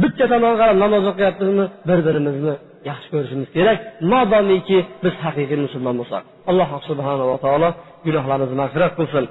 bitta 0.03 0.25
tomonga 0.33 0.57
qarab 0.63 0.77
namoz 0.85 1.05
o'qiyapmizmi 1.11 1.67
bir 1.89 1.99
birimizni 2.07 2.55
yaxshi 2.91 3.09
ko'rishimiz 3.15 3.49
kerak. 3.57 3.79
Modomiki 4.13 4.79
biz 5.05 5.15
haqiqiy 5.25 5.59
musulmon 5.67 5.95
bo'lsak. 6.01 6.23
Alloh 6.51 6.71
subhanava 6.89 7.37
taolo 7.45 7.69
gunohlarimizni 8.07 8.57
mag'firat 8.63 8.93
qilsin. 8.99 9.25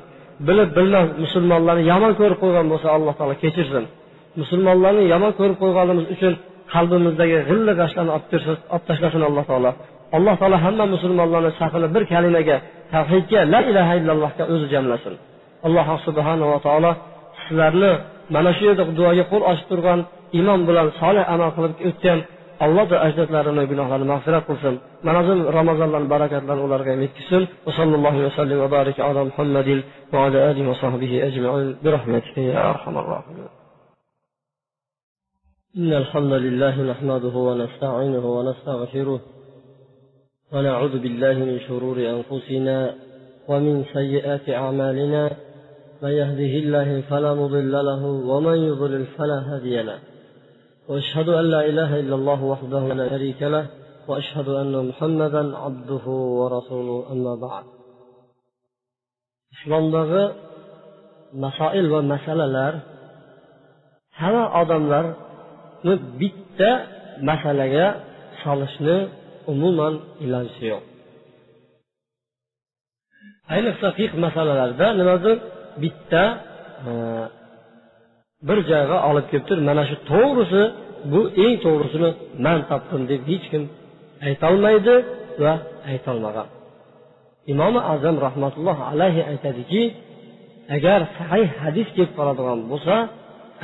Bilib 0.48 0.70
bilmas 0.78 1.08
musulmonlarni 1.24 1.84
yomon 1.92 2.14
ko'rib 2.20 2.38
qo'ygan 2.44 2.66
bo'lsa 2.72 2.88
alloh 2.96 3.14
taolo 3.20 3.36
kechirsin. 3.44 3.84
Musulmonlarni 4.42 5.04
yomon 5.14 5.32
ko'rib 5.40 5.58
qo'yganimiz 5.64 6.06
uchun 6.16 6.34
qalbimizdagi 6.74 7.38
g'illi 7.50 7.74
g'ashlarni 7.80 8.12
olib 8.18 8.28
tashlasin 8.90 9.22
alloh 9.30 9.46
taolo. 9.52 9.72
Alloh 10.18 10.36
taolo 10.42 10.58
hamma 10.66 10.86
musulmonlarni 10.96 11.52
safini 11.60 11.88
bir 11.96 12.04
kalimaga 12.14 12.58
tavhidga 12.94 13.40
la 13.54 13.60
ilaha 13.70 13.94
illallohga 14.00 14.44
o'zi 14.54 14.66
jamlasin. 14.74 15.14
Alloh 15.68 15.88
subhanava 16.08 16.58
taolo 16.68 16.92
sizlarni 17.46 17.92
mana 18.36 18.52
shu 18.58 18.64
yerda 18.70 18.84
duoga 19.00 19.24
qo'l 19.32 19.44
ochib 19.52 19.68
turgan 19.72 20.00
imon 20.40 20.60
bilan 20.70 20.88
solih 21.02 21.24
amal 21.34 21.50
qilib 21.56 21.74
o'tgan 21.90 22.20
alloh 22.66 22.88
ajdodlarini 23.08 23.64
gunohlarini 23.72 24.10
mag'firat 24.14 24.44
qilsin 24.50 24.76
mana 25.08 25.20
shu 25.28 25.34
ramazonlarni 25.60 26.10
barakatlarini 26.16 26.64
ularga 26.68 26.92
yetkazsin 27.04 27.44
va 27.66 27.72
sallallohu 27.80 28.20
vasallam 28.28 28.58
va 28.64 28.70
barik 28.78 28.98
ala 29.08 29.22
muhammadin 29.30 29.80
va 30.14 30.18
ala 30.26 30.38
alihi 30.50 30.68
va 30.72 30.76
sahbihi 30.84 31.16
ajmain 31.28 31.68
bi 31.84 31.88
rahmatika 31.96 32.42
ya 32.52 32.60
arhamar 32.74 33.06
rohimin 33.16 33.50
إن 35.82 35.94
الحمد 35.94 36.34
لله 36.46 36.76
نحمده 36.92 37.36
ونستعينه 37.48 38.26
ونستغفره 38.38 39.20
ونعوذ 40.54 40.94
بالله 41.04 41.36
من 41.50 41.58
شرور 41.68 41.98
أنفسنا 42.16 42.78
ومن 43.50 43.76
سيئات 43.98 44.46
أعمالنا 44.50 45.24
من 46.04 46.14
يهده 46.22 46.54
الله 46.62 46.90
فلا 47.10 47.32
مضل 47.34 47.74
له 47.90 48.04
ومن 48.32 48.58
يضلل 48.70 49.06
فلا 49.18 49.40
هادي 49.50 49.82
له 49.82 50.00
واشهد 50.90 51.30
ان 51.30 51.46
لا 51.46 51.62
اله 51.70 52.00
الا 52.00 52.16
الله 52.16 52.44
وحده 52.44 52.84
لا 53.00 53.10
شريك 53.10 53.42
له 53.42 53.66
واشهد 54.08 54.48
ان 54.62 54.74
محمدا 54.90 55.44
عبده 55.58 56.06
ورسوله 56.40 56.98
اما 57.14 57.34
بعد. 57.46 57.66
Islomdagi 59.56 60.24
masoil 61.44 61.86
va 61.94 62.02
masalalar 62.14 62.74
hamma 64.20 64.46
odamlarni 64.62 65.94
bitta 66.20 66.72
masalaga 67.30 67.86
solishni 68.44 68.98
umuman 69.52 69.94
iloji 70.26 70.66
yo'q. 70.72 70.84
Ayniqsa 73.54 73.88
fiq 73.98 74.12
masalalarida 74.26 74.88
nimadir 75.00 75.38
bitta 75.84 76.24
bir 78.48 78.58
joyga 78.72 78.98
olib 79.10 79.26
kelibdir. 79.32 79.58
Mana 79.70 79.84
shu 79.90 79.96
to'g'risi 80.12 80.62
bu 81.12 81.22
eng 81.44 81.56
to'g'risini 81.66 82.10
man 82.46 82.60
topdim 82.70 83.02
deb 83.12 83.22
hech 83.32 83.46
kim 83.52 83.64
aytolmaydi 84.28 84.96
va 85.44 85.54
aytolmagan 85.92 86.48
imomi 87.52 87.80
azam 87.94 88.16
rahmatullohi 88.26 88.84
alayhi 88.92 89.22
aytadiki 89.32 89.82
agar 90.76 91.00
sahih 91.18 91.48
hadis 91.62 91.88
kelib 91.96 92.12
qoladigan 92.18 92.60
bo'lsa 92.72 92.96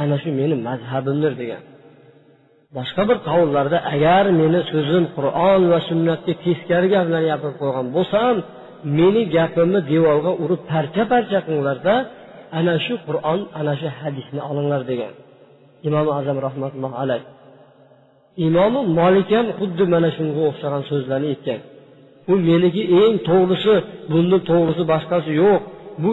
ana 0.01 0.15
shu 0.21 0.29
meni 0.39 0.55
mazhabimdir 0.67 1.33
degan. 1.41 1.63
Boshqa 2.77 3.03
bir 3.09 3.17
qavullarda 3.27 3.77
agar 3.93 4.23
meni 4.41 4.59
so'zim 4.71 5.05
qur'on 5.17 5.61
va 5.71 5.79
sunnatga 5.89 6.33
teskari 6.45 6.87
gaplarni 6.95 7.27
gapirib 7.31 7.57
qo'ygan 7.61 7.87
bo'lsam 7.95 8.35
meni 8.99 9.21
gapimni 9.35 9.79
devorga 9.91 10.31
urib 10.43 10.61
parcha 10.71 11.03
parcha 11.11 11.37
qilinglarda 11.45 11.95
ana 12.59 12.75
shu 12.85 12.95
qur'on 13.07 13.39
ana 13.59 13.73
shu 13.81 13.87
hadisni 13.99 14.41
olinglar 14.49 14.81
degan. 14.91 15.13
Imom 15.87 16.07
azam 16.19 16.37
rahmatulloh 16.47 16.93
alayh. 17.03 17.23
Imomi 18.47 18.81
molik 18.99 19.29
ham 19.37 19.47
xuddi 19.59 19.83
mana 19.93 20.09
shunga 20.17 20.41
o'xshagan 20.49 20.83
so'zlarni 20.89 21.27
aytgan. 21.33 21.59
Bu 22.27 22.33
meniki 22.49 22.83
eng 23.01 23.15
to'g'risi 23.29 23.73
bundan 24.11 24.41
to'g'risi 24.49 24.83
boshqasi 24.93 25.31
yo'q. 25.43 25.61
Bu 26.03 26.11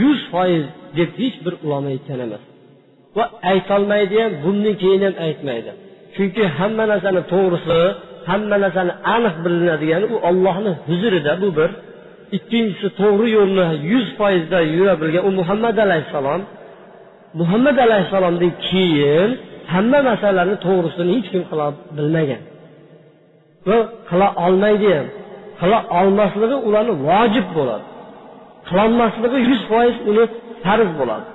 yuz 0.00 0.20
foiz 0.32 0.64
deb 0.98 1.10
hech 1.20 1.36
bir 1.44 1.54
ulamo 1.64 1.88
aytgan 1.94 2.18
emas. 2.26 2.42
Va 3.16 3.24
aytolmaydi 3.52 4.16
ham 4.22 4.32
bundan 4.44 4.74
keyin 4.82 5.02
ham 5.06 5.14
aytmaydi. 5.26 5.70
Chunki 6.14 6.42
hamma 6.58 6.84
narsani 6.92 7.22
to'g'risi 7.32 7.78
hamma 8.30 8.56
narsani 8.64 8.92
aniq 9.14 9.34
bilinadigani 9.44 10.06
u 10.14 10.16
ollohni 10.28 10.72
huzurida 10.86 11.32
bu 11.42 11.48
bir 11.58 11.70
ikkinchisi 12.36 12.88
to'g'ri 13.00 13.28
yo'lni 13.38 13.64
yuz 13.92 14.06
foizda 14.18 14.58
yura 14.76 14.94
bilgan 15.02 15.22
u 15.28 15.30
muhammad 15.40 15.76
alayhissalom 15.86 16.40
muhammad 17.40 17.76
alayhissalomdan 17.86 18.52
keyin 18.68 19.30
hamma 19.74 19.98
masalalarni 20.10 20.56
to'g'risini 20.66 21.10
hech 21.16 21.28
kim 21.32 21.42
qila 21.50 21.66
bilmagan 21.96 22.42
va 23.68 23.78
qila 24.10 24.28
olmaydi 24.46 24.88
ham. 24.96 25.06
Qila 25.60 25.78
olmasligi 26.00 26.56
ularni 26.68 26.94
vojib 27.08 27.46
bo'ladi. 27.56 27.84
Qilolmasligi 28.68 29.38
yuz 29.48 29.60
foiz 29.70 29.96
uni 30.10 30.24
farz 30.64 30.90
bo'ladi. 31.00 31.26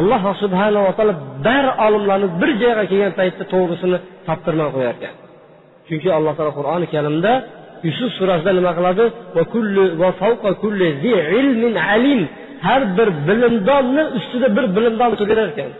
Alloh 0.00 0.22
subhanava 0.42 0.90
taolo 0.98 1.14
bar 1.46 1.64
olimlarni 1.86 2.28
bir 2.40 2.50
joyga 2.62 2.84
kelgan 2.90 3.12
paytda 3.20 3.44
to'g'risini 3.54 3.98
toptirmay 4.26 4.68
qo'yar 4.76 4.94
ekan 4.98 5.14
chunki 5.86 6.08
alloh 6.18 6.32
taolo 6.38 6.52
qur'oni 6.58 6.86
karimda 6.94 7.32
yusuf 7.86 8.10
surasida 8.18 8.50
nima 8.58 8.72
qiladi? 8.78 9.04
Har 12.68 12.82
bir 12.98 13.08
bilimdonni 13.28 14.02
ustida 14.18 14.48
bir 14.56 14.66
bilimdon 14.76 15.10
turaverar 15.18 15.48
ekan. 15.52 15.70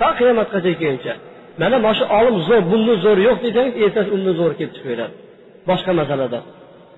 To 0.00 0.08
qiyomatgacha 0.18 0.72
kelguncha 0.82 1.14
mana 1.60 1.76
mana 1.84 1.94
shu 1.98 2.04
olim 2.18 2.36
zo'r 2.48 2.62
bundan 2.70 2.96
zo'r 3.04 3.18
yo'q 3.26 3.38
desangiz 3.46 3.74
ertasi 3.84 4.10
undan 4.16 4.34
zo'r 4.40 4.52
kelib 4.58 4.72
chiqaveradi 4.76 5.14
boshqa 5.68 5.92
masalada. 6.00 6.38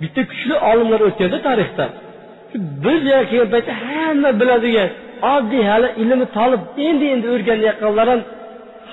Bitta 0.02 0.20
kuchli 0.30 0.54
olimlar 0.70 1.00
o'tganda 1.08 1.38
tarixda 1.48 1.84
biz 2.84 2.98
joyga 3.06 3.24
kelgan 3.30 3.48
paytda 3.54 3.72
hamma 3.84 4.30
biladigan 4.40 4.88
oddiy 5.34 5.62
hali 5.70 5.88
ilmi 6.02 6.26
tolib 6.36 6.62
endi 6.88 7.06
endi 7.14 7.26
o'rganayotganlar 7.34 8.06
ham 8.12 8.20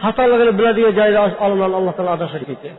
xatoligini 0.02 0.54
biladigan 0.60 0.94
joyda 1.00 1.20
olimlarni 1.46 1.76
alloh 1.80 1.94
taolo 1.98 2.12
adashtirib 2.18 2.48
ketgan 2.52 2.76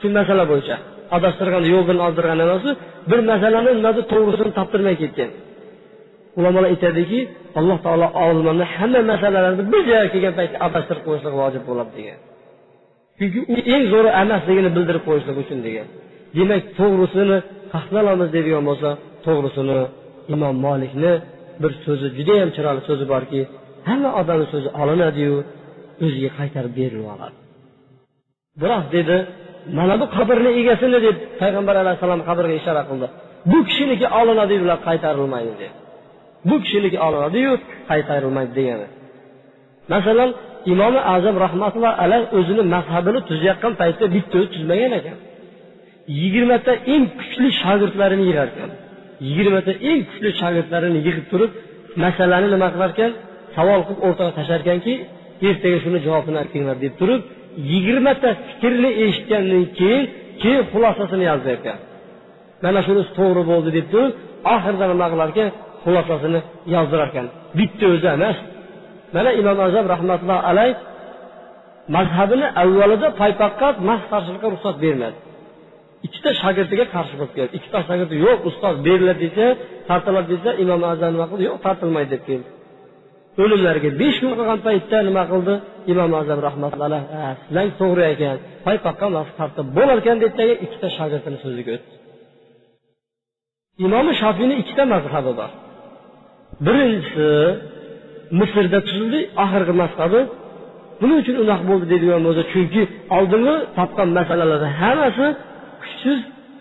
shu 0.00 0.06
masala 0.18 0.44
bo'yicha. 0.52 0.76
Adashtirgan 1.16 1.64
yo'ldan 1.74 1.98
ozdirgan 2.06 2.38
emas 2.46 2.64
bir 3.10 3.20
masalani 3.30 3.70
nimadir 3.78 4.04
to'g'risini 4.12 4.52
toptirmay 4.58 4.96
ketgan. 5.02 5.30
Ulamolar 6.38 6.68
aytadiki 6.72 7.18
alloh 7.58 7.78
taolo 7.86 8.06
olimlarni 8.24 8.66
hamma 8.74 9.00
masalalarni 9.12 9.62
bir 9.72 9.80
joyga 9.88 10.08
kelgan 10.14 10.34
paytda 10.38 10.56
adashtirib 10.66 11.02
qo'yishlik 11.06 11.34
vojib 11.40 11.62
bo'ladi 11.68 11.90
degan. 11.98 12.18
Chunki 13.18 13.38
u 13.54 13.56
eng 13.74 13.84
zo'ri 13.92 14.10
emasligini 14.22 14.70
bildirib 14.76 15.02
qo'yishlik 15.08 15.36
uchun 15.42 15.58
degan. 15.66 15.86
Demak 16.36 16.62
to'g'risini 16.78 17.38
olamiz 18.02 18.28
deydigan 18.34 18.64
bo'lsa 18.68 18.88
to'g'risini 19.26 19.78
imom 20.34 20.56
molikni 20.66 21.12
bir 21.62 21.72
so'zi 21.84 22.06
judayam 22.18 22.50
chiroyli 22.56 22.82
so'zi 22.88 23.04
borki 23.12 23.40
hamma 23.88 24.10
odamni 24.20 24.46
so'zi 24.52 24.68
olinadiyu 24.82 25.36
o'ziga 26.04 26.30
qaytarib 26.38 26.72
berilib 26.80 27.34
biroq 28.60 28.84
dedi 28.96 29.16
mana 29.76 29.94
bu 30.00 30.06
qabrni 30.16 30.50
egasini 30.60 30.98
deb 31.06 31.16
payg'ambar 31.40 31.76
alayhissalom 31.82 32.20
qabrga 32.28 32.54
ishora 32.60 32.82
qildi. 32.90 33.06
Bu 33.50 33.58
kishiniki 33.68 34.06
olinadi 34.20 34.54
ular 34.64 34.78
qaytarilmaydi 34.88 35.52
dedi 35.62 35.68
bu 36.48 36.54
kishiniki 36.62 36.98
olinadiyu 37.06 37.52
qaytarilmaydi 37.90 38.52
degani. 38.58 38.86
Masalan 39.92 40.30
imomi 40.72 41.00
azam 41.14 41.36
rahmatulloh 41.44 41.92
alayh 42.04 42.22
o'zini 42.38 42.62
mazhabini 42.74 43.20
tuzayotgan 43.28 43.72
paytda 43.80 44.04
bitta 44.14 44.34
o'zi 44.38 44.48
tuzmagan 44.54 44.92
ekan. 45.00 45.16
Yigirmata 46.20 46.72
eng 46.94 47.04
kuchli 47.18 47.48
shogirdlarini 47.62 48.24
yig'ar 48.30 48.48
ekan. 48.54 48.70
Yigirmata 49.28 49.72
eng 49.90 50.00
kuchli 50.08 50.30
shogirdlarini 50.40 50.98
yig'ib 51.06 51.26
turib 51.32 51.50
masalani 52.04 52.48
nima 52.54 52.68
qilar 52.74 52.90
ekan? 52.94 53.12
Savol 53.56 53.80
qilib 53.86 54.00
o'rtaga 54.06 54.32
tashlar 54.38 54.60
ekanki 54.64 54.92
ertaga 55.48 55.78
shuni 55.84 55.98
javobini 56.06 56.38
aytinglar 56.42 56.76
deb 56.84 56.94
turib 57.00 57.22
yigirmata 57.72 58.28
fikrni 58.46 58.90
eshitgandan 59.04 59.64
keyin 59.78 60.04
keyin 60.42 60.62
xulosasini 60.72 61.24
yozar 61.30 61.52
ekan 61.58 61.78
mana 62.64 62.80
shunisi 62.86 63.10
to'g'ri 63.18 63.42
bo'ldi 63.50 63.70
deb 63.78 63.86
turib 63.92 64.12
oxirida 64.54 64.84
nima 64.92 65.06
qilar 65.12 65.28
ekan 65.34 65.48
xulosasini 65.84 66.40
yozdirar 66.74 67.08
ekan 67.12 67.26
bitta 67.58 67.84
o'zi 67.94 68.08
emas. 68.16 68.36
Mana 69.14 69.30
imom 69.40 69.58
azam 69.66 69.84
rahmatullohi 69.94 70.42
alayh 70.50 70.72
mazhabini 71.96 72.46
avvalida 72.62 73.08
paypaqqat 73.20 73.76
mahz 73.88 74.04
qarshilikqa 74.12 74.48
ruxsat 74.54 74.76
bermadi. 74.84 75.18
Ikkita 76.06 76.30
shogirdiga 76.42 76.84
qarshi 76.94 77.14
bo'lib 77.20 77.32
keldi. 77.38 77.52
Ikkita 77.58 77.78
shogirdi 77.88 78.14
yo'q 78.26 78.38
ustoz 78.50 78.76
beriladi 78.86 79.20
desa 79.24 79.46
tortiladi 79.88 80.28
desa 80.34 80.50
imom 80.62 80.80
azam 80.92 81.10
nima 81.14 81.26
qildi? 81.30 81.44
Yo'q 81.48 81.58
tortilmaydi 81.66 82.10
deb 82.14 82.22
keldi. 82.28 82.48
O'limlariga 83.42 83.90
besh 84.00 84.18
kun 84.22 84.32
qolgan 84.38 84.60
paytda 84.66 84.96
nima 85.08 85.24
qildi? 85.32 85.54
Imom 85.92 86.10
azam 86.20 86.38
rahmatulloh 86.48 87.02
sizlar 87.42 87.66
to'g'ri 87.80 88.04
ekan 88.14 88.36
paypoqqa 88.66 89.06
tartib 89.38 89.66
bo'lar 89.76 89.96
ekan 90.02 90.16
dedida 90.24 90.44
ikkita 90.64 90.88
shogirdini 90.96 91.38
so'ziga 91.44 91.70
o'tdi. 91.76 91.92
Imomi 93.86 94.12
shofiyni 94.22 94.54
ikkita 94.62 94.84
mazhabi 94.94 95.32
bor. 95.40 95.50
Birinchisi 96.66 97.30
misrda 98.40 98.78
tuzildi 98.86 99.20
oxirgi 99.44 99.74
mazhabi. 99.82 100.20
Nima 101.02 101.14
uchun 101.22 101.36
unaqa 101.44 101.64
bo'ldi 101.70 101.86
deydigan 101.92 102.20
bo'lsa 102.26 102.42
chunki 102.52 102.82
oldingi 103.16 103.54
topgan 103.78 104.08
masalalarni 104.18 104.68
hammasi 104.80 105.26
kuchsiz 105.82 106.18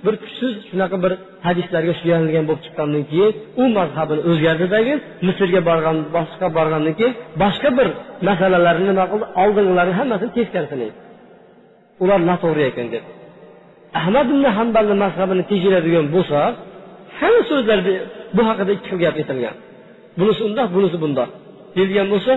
bir 0.07 0.15
kuchsiz 0.23 0.53
shunaqa 0.69 0.97
bir 1.03 1.13
hadislarga 1.47 1.93
suyanilgan 2.01 2.43
bo'lib 2.49 2.61
chiqqandan 2.65 3.03
keyin 3.11 3.31
u 3.61 3.63
mazhabini 3.77 4.21
o'zgartirdagi 4.29 4.93
misrga 5.27 5.61
borgan 5.69 5.97
boshqa 6.15 6.47
borgandan 6.57 6.93
keyin 6.99 7.13
boshqa 7.43 7.69
bir 7.77 7.87
masalalarni 8.29 8.85
nima 8.91 9.05
qildi? 9.11 9.25
Oldingilarni 9.43 9.93
hammasini 9.99 10.31
teskarisini 10.37 10.83
aytdi. 10.87 10.99
Ular 12.03 12.19
noto'g'ri 12.29 12.63
ekan 12.71 12.87
deb. 12.93 13.03
Ahmad 13.99 14.27
ibn 14.33 14.45
hambalni 14.57 14.95
mazhabini 15.03 15.43
tekshiradigan 15.51 16.05
bo'lsa 16.15 16.39
hamma 17.19 17.41
so'zlarda 17.51 17.93
bu 18.35 18.41
haqida 18.49 18.71
ikki 18.77 18.87
xil 18.91 18.99
gap 19.03 19.15
aytilgan 19.21 19.55
bunisi 20.19 20.41
undoq 20.47 20.67
bunisi 20.75 20.97
bundoq. 21.03 21.29
Deyilgan 21.75 22.07
bo'lsa 22.13 22.31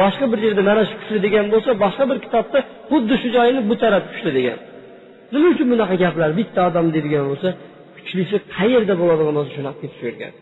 boshqa 0.00 0.24
bir 0.32 0.38
yerda 0.46 0.62
mana 0.70 0.82
shu 0.88 0.94
kuchli 1.00 1.18
degan 1.26 1.46
bo'lsa 1.52 1.70
boshqa 1.84 2.04
bir 2.10 2.18
kitobda 2.24 2.58
xuddi 2.90 3.14
shu 3.22 3.28
joyini 3.36 3.60
bu 3.70 3.74
taraf 3.82 4.02
kuchli 4.12 4.32
degan. 4.38 4.58
Nima 5.32 5.48
uchun 5.54 5.66
bunaqa 5.72 5.94
gaplar? 6.04 6.30
Bitta 6.40 6.60
odam 6.68 6.86
deydigan 6.94 7.24
bo'lsa 7.30 7.48
kuchlisi 7.96 8.36
qayerda 8.56 8.94
bo'ladigan 9.00 9.34
bo'lsa 9.38 9.50
shunaqa 9.56 9.78
ketavergan 9.82 10.32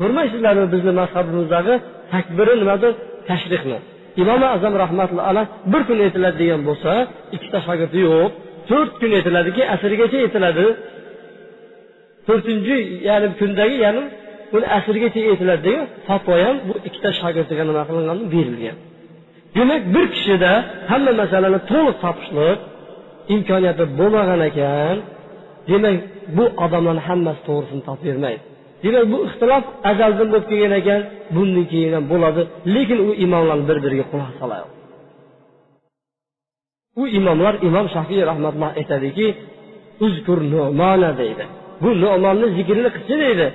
ko'rmaysizlarmi 0.00 0.66
bizni 0.74 0.92
mazhabimizdagi 1.00 1.74
takbiri 2.12 2.54
nimadir? 2.62 2.92
Tashrihni 3.28 3.78
imom 4.22 4.42
azam 4.56 4.74
rahmatulloh 4.82 5.26
alayh 5.32 5.46
bir 5.72 5.82
kun 5.88 5.98
aytiladi 6.06 6.36
degan 6.42 6.60
bo'lsa 6.68 6.92
ikkita 7.36 7.58
shogirdi 7.66 7.98
yo'q 8.08 8.30
to'rt 8.70 8.92
kun 9.00 9.10
aytiladiki 9.18 9.62
asrgacha 9.74 10.18
aytiladi. 10.24 10.66
To'rtinchi 12.26 12.76
ya'ni 13.08 13.28
kundagi 13.40 13.76
ya'ni 13.84 14.02
uni 14.56 14.66
asrgacha 14.78 15.20
aytiladi 15.32 15.62
degan 15.68 15.84
fatvo 16.08 16.34
ham 16.44 16.56
bu 16.68 16.74
ikkita 16.88 17.10
shogirdiga 17.20 17.62
nima 17.68 17.82
qilingan? 17.88 18.18
Berilgan. 18.34 18.76
Demak 19.56 19.82
bir 19.94 20.06
kishida 20.14 20.52
hamma 20.90 21.12
masalani 21.22 21.60
to'liq 21.70 21.96
topishliq 22.04 22.58
imkoniyati 23.34 23.84
bo'lmagan 23.98 24.40
ekan 24.50 24.96
demak 25.70 25.96
bu 26.36 26.44
odamlarni 26.64 27.02
hammasi 27.08 27.40
to'g'risini 27.48 27.82
topib 27.88 28.04
bermaydi. 28.08 28.42
Demak 28.84 29.04
bu 29.12 29.18
ixtilof 29.28 29.64
azaldan 29.90 30.28
bo'lib 30.32 30.46
kelgan 30.50 30.72
ekan 30.80 31.00
bundan 31.34 31.64
keyin 31.72 31.92
ham 31.96 32.04
bo'ladi 32.12 32.42
lekin 32.74 32.98
u 33.08 33.10
imomlarni 33.24 33.64
bir 33.68 33.78
biriga 33.84 34.04
quloq 34.12 34.32
solayapti 34.42 34.82
u 37.00 37.02
imomlar 37.18 37.54
imom 37.68 37.86
shafiy 37.94 38.20
rahmatulloh 38.30 38.70
aytadiki 38.80 39.26
uzkur 40.06 40.38
nomana 40.54 41.10
deydi. 41.20 41.44
Bu 41.82 41.90
nomonni 42.04 42.48
zikrini 42.56 42.90
qilchi 42.96 43.16
deydi 43.24 43.46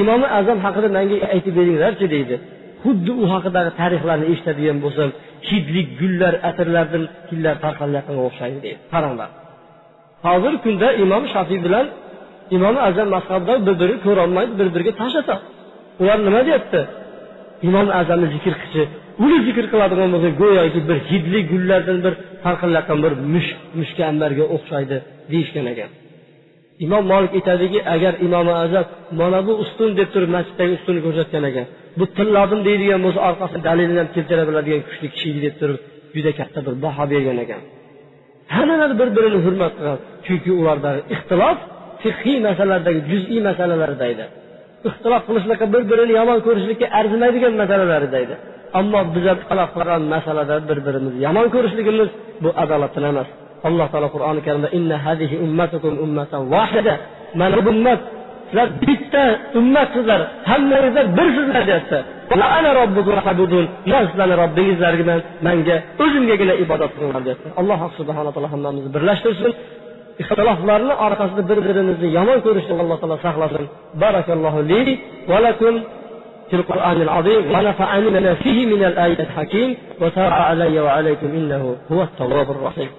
imomi 0.00 0.26
azam 0.38 0.58
haqida 0.64 0.88
manga 0.96 1.16
aytib 1.34 1.54
beringlarchi 1.58 2.06
deydi. 2.14 2.36
Xuddi 2.86 3.12
u 3.22 3.24
haqidagi 3.32 3.70
tarixlarni 3.80 4.26
eshitadigan 4.32 4.78
bo'lsam 4.84 5.08
hidlik 5.48 5.88
gullar 6.00 6.34
atirlardan 6.50 7.04
tillar 7.28 7.56
tarqalayotganga 7.64 8.22
o'xshaydi 8.28 8.58
deydi. 8.64 8.78
Qaranglar. 8.94 9.28
Hozirgi 10.26 10.58
kunda 10.66 10.88
imom 11.04 11.24
shafiy 11.34 11.60
bilan 11.66 11.86
imom 12.56 12.76
azam 12.88 13.08
mazhabida 13.16 13.54
bir 13.66 13.74
birini 13.80 14.00
ko'rolmaydi 14.06 14.52
bir 14.60 14.68
biriga 14.74 14.92
tashlasa 15.00 15.34
ular 16.02 16.18
nima 16.26 16.40
deyapti? 16.48 16.80
Imom 17.68 17.88
azamni 18.00 18.28
zikr 18.34 18.54
qilchi 18.62 18.82
uni 19.24 19.38
zikr 19.46 19.64
qiladigan 19.72 20.08
bo'lsa 20.14 20.28
go'yoki 20.42 20.80
bir 20.88 20.98
hidli 21.10 21.40
gullardan 21.52 21.98
bir 22.04 22.14
tarqalayotgan 22.44 22.98
bir 23.04 23.12
mushk 23.34 23.58
mushkambarga 23.80 24.44
o'xshaydi 24.56 24.96
deyishgan 25.32 25.66
ekan. 25.72 25.90
Imom 26.84 27.04
molik 27.12 27.32
aytadiki 27.38 27.78
agar 27.94 28.12
imom 28.26 28.48
azam 28.64 28.84
mana 29.20 29.38
bu 29.46 29.52
ustun 29.64 29.90
deb 29.98 30.08
turib 30.14 30.30
masjiddagi 30.36 30.72
ustunni 30.78 31.00
ko'rsatgan 31.06 31.44
ekan 31.50 31.66
bu 31.98 32.04
tilladim 32.16 32.60
deydigan 32.68 33.00
bo'lsa 33.06 33.20
orqasidan 33.28 33.62
dalilini 33.68 33.98
ham 34.02 34.08
keltira 34.16 34.42
biladigan 34.48 34.82
kuchli 34.88 35.08
kishi 35.14 35.28
deb 35.46 35.54
turib 35.60 35.78
juda 36.16 36.30
katta 36.38 36.58
bir 36.66 36.74
baho 36.84 37.04
bergan 37.12 37.38
ekan. 37.44 37.60
Hammalari 38.54 38.94
bir 39.00 39.08
birini 39.16 39.38
hurmat 39.46 39.72
qilgan 39.78 39.98
chunki 40.26 40.50
ulardagi 40.60 41.00
ixtilof 41.14 41.58
fiqhiy 42.02 42.38
masalalardagi 42.48 43.00
juz'iy 43.10 43.40
masalalarda 43.48 44.04
edi. 44.12 44.24
Ixtilof 44.88 45.22
qilishlikqa 45.28 45.66
bir 45.74 45.82
birini 45.90 46.12
yomon 46.20 46.38
ko'rishlikka 46.46 46.86
arzimaydigan 46.98 47.54
masalalarida 47.62 48.18
edi. 48.24 48.34
Ammo 48.78 49.00
biza 49.14 49.32
ixtilof 49.38 49.70
qilgan 49.76 50.02
masalada 50.14 50.54
bir 50.68 50.78
birimizni 50.86 51.20
yomon 51.26 51.46
ko'rishligimiz 51.54 52.08
bu 52.42 52.50
adolatdan 52.62 53.04
emas. 53.12 53.28
Alloh 53.68 53.86
taolo 53.92 54.08
qur'oni 54.14 54.40
karimda 54.46 54.68
inna 54.78 54.96
ummatukum 55.46 55.92
mana 57.40 57.58
bu 57.66 57.70
ummat 57.74 58.00
sizlar 58.49 58.67
bitta 58.87 59.23
ummatsizlar 59.59 60.21
hammangizlar 60.51 61.05
birsizlar 61.17 61.63
deyapti 61.69 61.97
man 63.91 64.03
sizlarni 64.09 64.35
robbingizlarman 64.43 65.19
manga 65.47 65.75
o'zimgagina 66.03 66.53
ibodat 66.63 66.91
qilinglar 66.95 67.21
deyapti 67.27 67.47
alloh 67.61 67.79
subhana 67.99 68.29
taolo 68.33 68.49
hammamizni 68.53 68.89
birlashtirsin 68.95 69.51
ixtiloflarni 70.21 70.93
orqasida 71.05 71.41
bir 71.49 71.59
birimizni 71.67 72.07
yomon 72.17 72.39
ko'rishdan 72.45 72.77
alloh 72.83 72.97
taolo 73.01 73.17
saqlasin 73.25 73.65
barakallohu 74.03 74.59
li 74.71 74.81
va 75.31 75.39
lakum 75.47 75.75
في 76.51 76.57
القرآن 76.57 77.01
العظيم 77.01 77.51
ونفعني 77.53 78.09
لنا 78.09 78.33
فيه 78.33 78.65
من 78.65 78.83
الآية 78.83 79.19
الحكيم 79.19 79.77
وتاب 80.01 80.31
علي 80.31 80.79
وعليكم 80.79 81.27
إنه 81.27 81.75
هو 81.91 82.01
التواب 82.03 82.51
الرحيم 82.51 82.89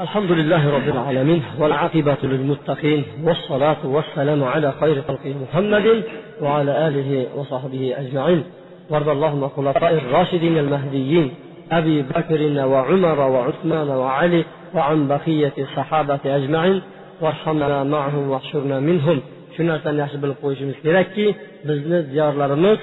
الحمد 0.00 0.32
لله 0.32 0.70
رب 0.76 0.88
العالمين 0.88 1.42
والعاقبة 1.58 2.16
للمتقين 2.22 3.04
والصلاة 3.24 3.86
والسلام 3.86 4.44
على 4.44 4.72
خير 4.80 5.02
خلقه 5.02 5.34
محمد 5.42 6.02
وعلى 6.40 6.88
آله 6.88 7.26
وصحبه 7.36 7.94
أجمعين. 7.98 8.44
وارض 8.90 9.08
اللهم 9.08 9.44
الخلفاء 9.44 9.94
الراشدين 9.94 10.58
المهديين 10.58 11.34
أبي 11.72 12.02
بكر 12.02 12.66
وعمر 12.66 13.20
وعثمان 13.20 13.88
وعلي 13.88 14.44
وعن 14.74 15.08
بقية 15.08 15.52
الصحابة 15.58 16.20
أجمعين. 16.24 16.82
وارحمنا 17.20 17.84
معهم 17.84 18.30
واحشرنا 18.30 18.80
منهم. 18.80 19.20
shu 19.56 19.62
narsani 19.64 19.98
yaxshi 20.02 20.18
bilib 20.22 20.38
qo'yishimiz 20.44 20.76
kerakki 20.84 21.26
bizni 21.68 21.98
diyorlarimiz 22.12 22.78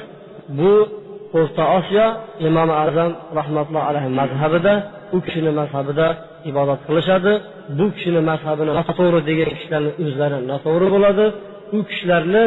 bu 0.57 0.72
o'rta 1.39 1.64
osiyo 1.78 2.07
imomi 2.47 2.74
azam 2.86 3.11
rahmatullohi 3.39 3.86
alayhi 3.91 4.09
mazhabida 4.22 4.74
u 5.16 5.18
kishini 5.26 5.51
mazhabida 5.59 6.07
ibodat 6.50 6.80
qilishadi. 6.88 7.34
Bu 7.78 7.86
kishini 7.96 8.22
mazhabini 8.30 8.72
noto'g'ri 8.80 9.20
degan 9.30 9.50
kishilarni 9.56 9.91
o'zlari 10.04 10.38
noto'g'ri 10.52 10.88
bo'ladi. 10.96 11.26
U 11.78 11.80
kishilarni 11.89 12.44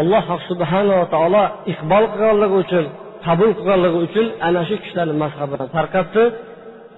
alloh 0.00 0.26
subhanava 0.48 1.04
taolo 1.14 1.44
iqbol 1.72 2.04
qilganligi 2.12 2.56
uchun 2.64 2.84
qabul 3.26 3.50
qilganligi 3.58 3.98
uchun 4.06 4.26
ana 4.46 4.60
shu 4.68 4.74
kishilarni 4.82 5.14
mazhabini 5.24 5.66
tarqatdi. 5.76 6.22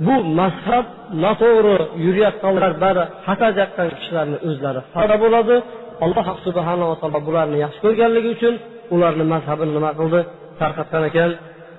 Bu 0.07 0.15
mazhab 0.41 0.87
noto'g'ri 1.25 1.77
yurayotganlar 2.05 2.73
bari 2.85 3.05
xato 3.27 3.49
deyotgan 3.57 3.89
kishilarni 3.99 4.37
o'zlari 4.49 4.81
fada 4.95 5.17
bo'ladi. 5.25 5.57
Alloh 6.05 6.27
subhanava 6.47 6.95
taolo 7.01 7.19
bularni 7.29 7.57
yaxshi 7.65 7.81
ko'rganligi 7.85 8.29
uchun 8.37 8.55
ularni 8.95 9.25
mazhabini 9.35 9.73
nima 9.77 9.91
qildi? 9.99 10.21
Tarqatgan 10.61 11.05
ekan. 11.11 11.31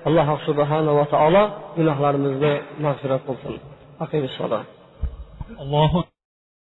Alloh 0.08 0.28
subhanava 0.48 1.04
taolo 1.14 1.42
gunohlarimizni 1.76 2.52
mag'firat 2.84 3.22
qilsin. 3.28 3.56
أقم 4.00 4.24
الصلاة. 4.24 4.64
الله 5.60 6.04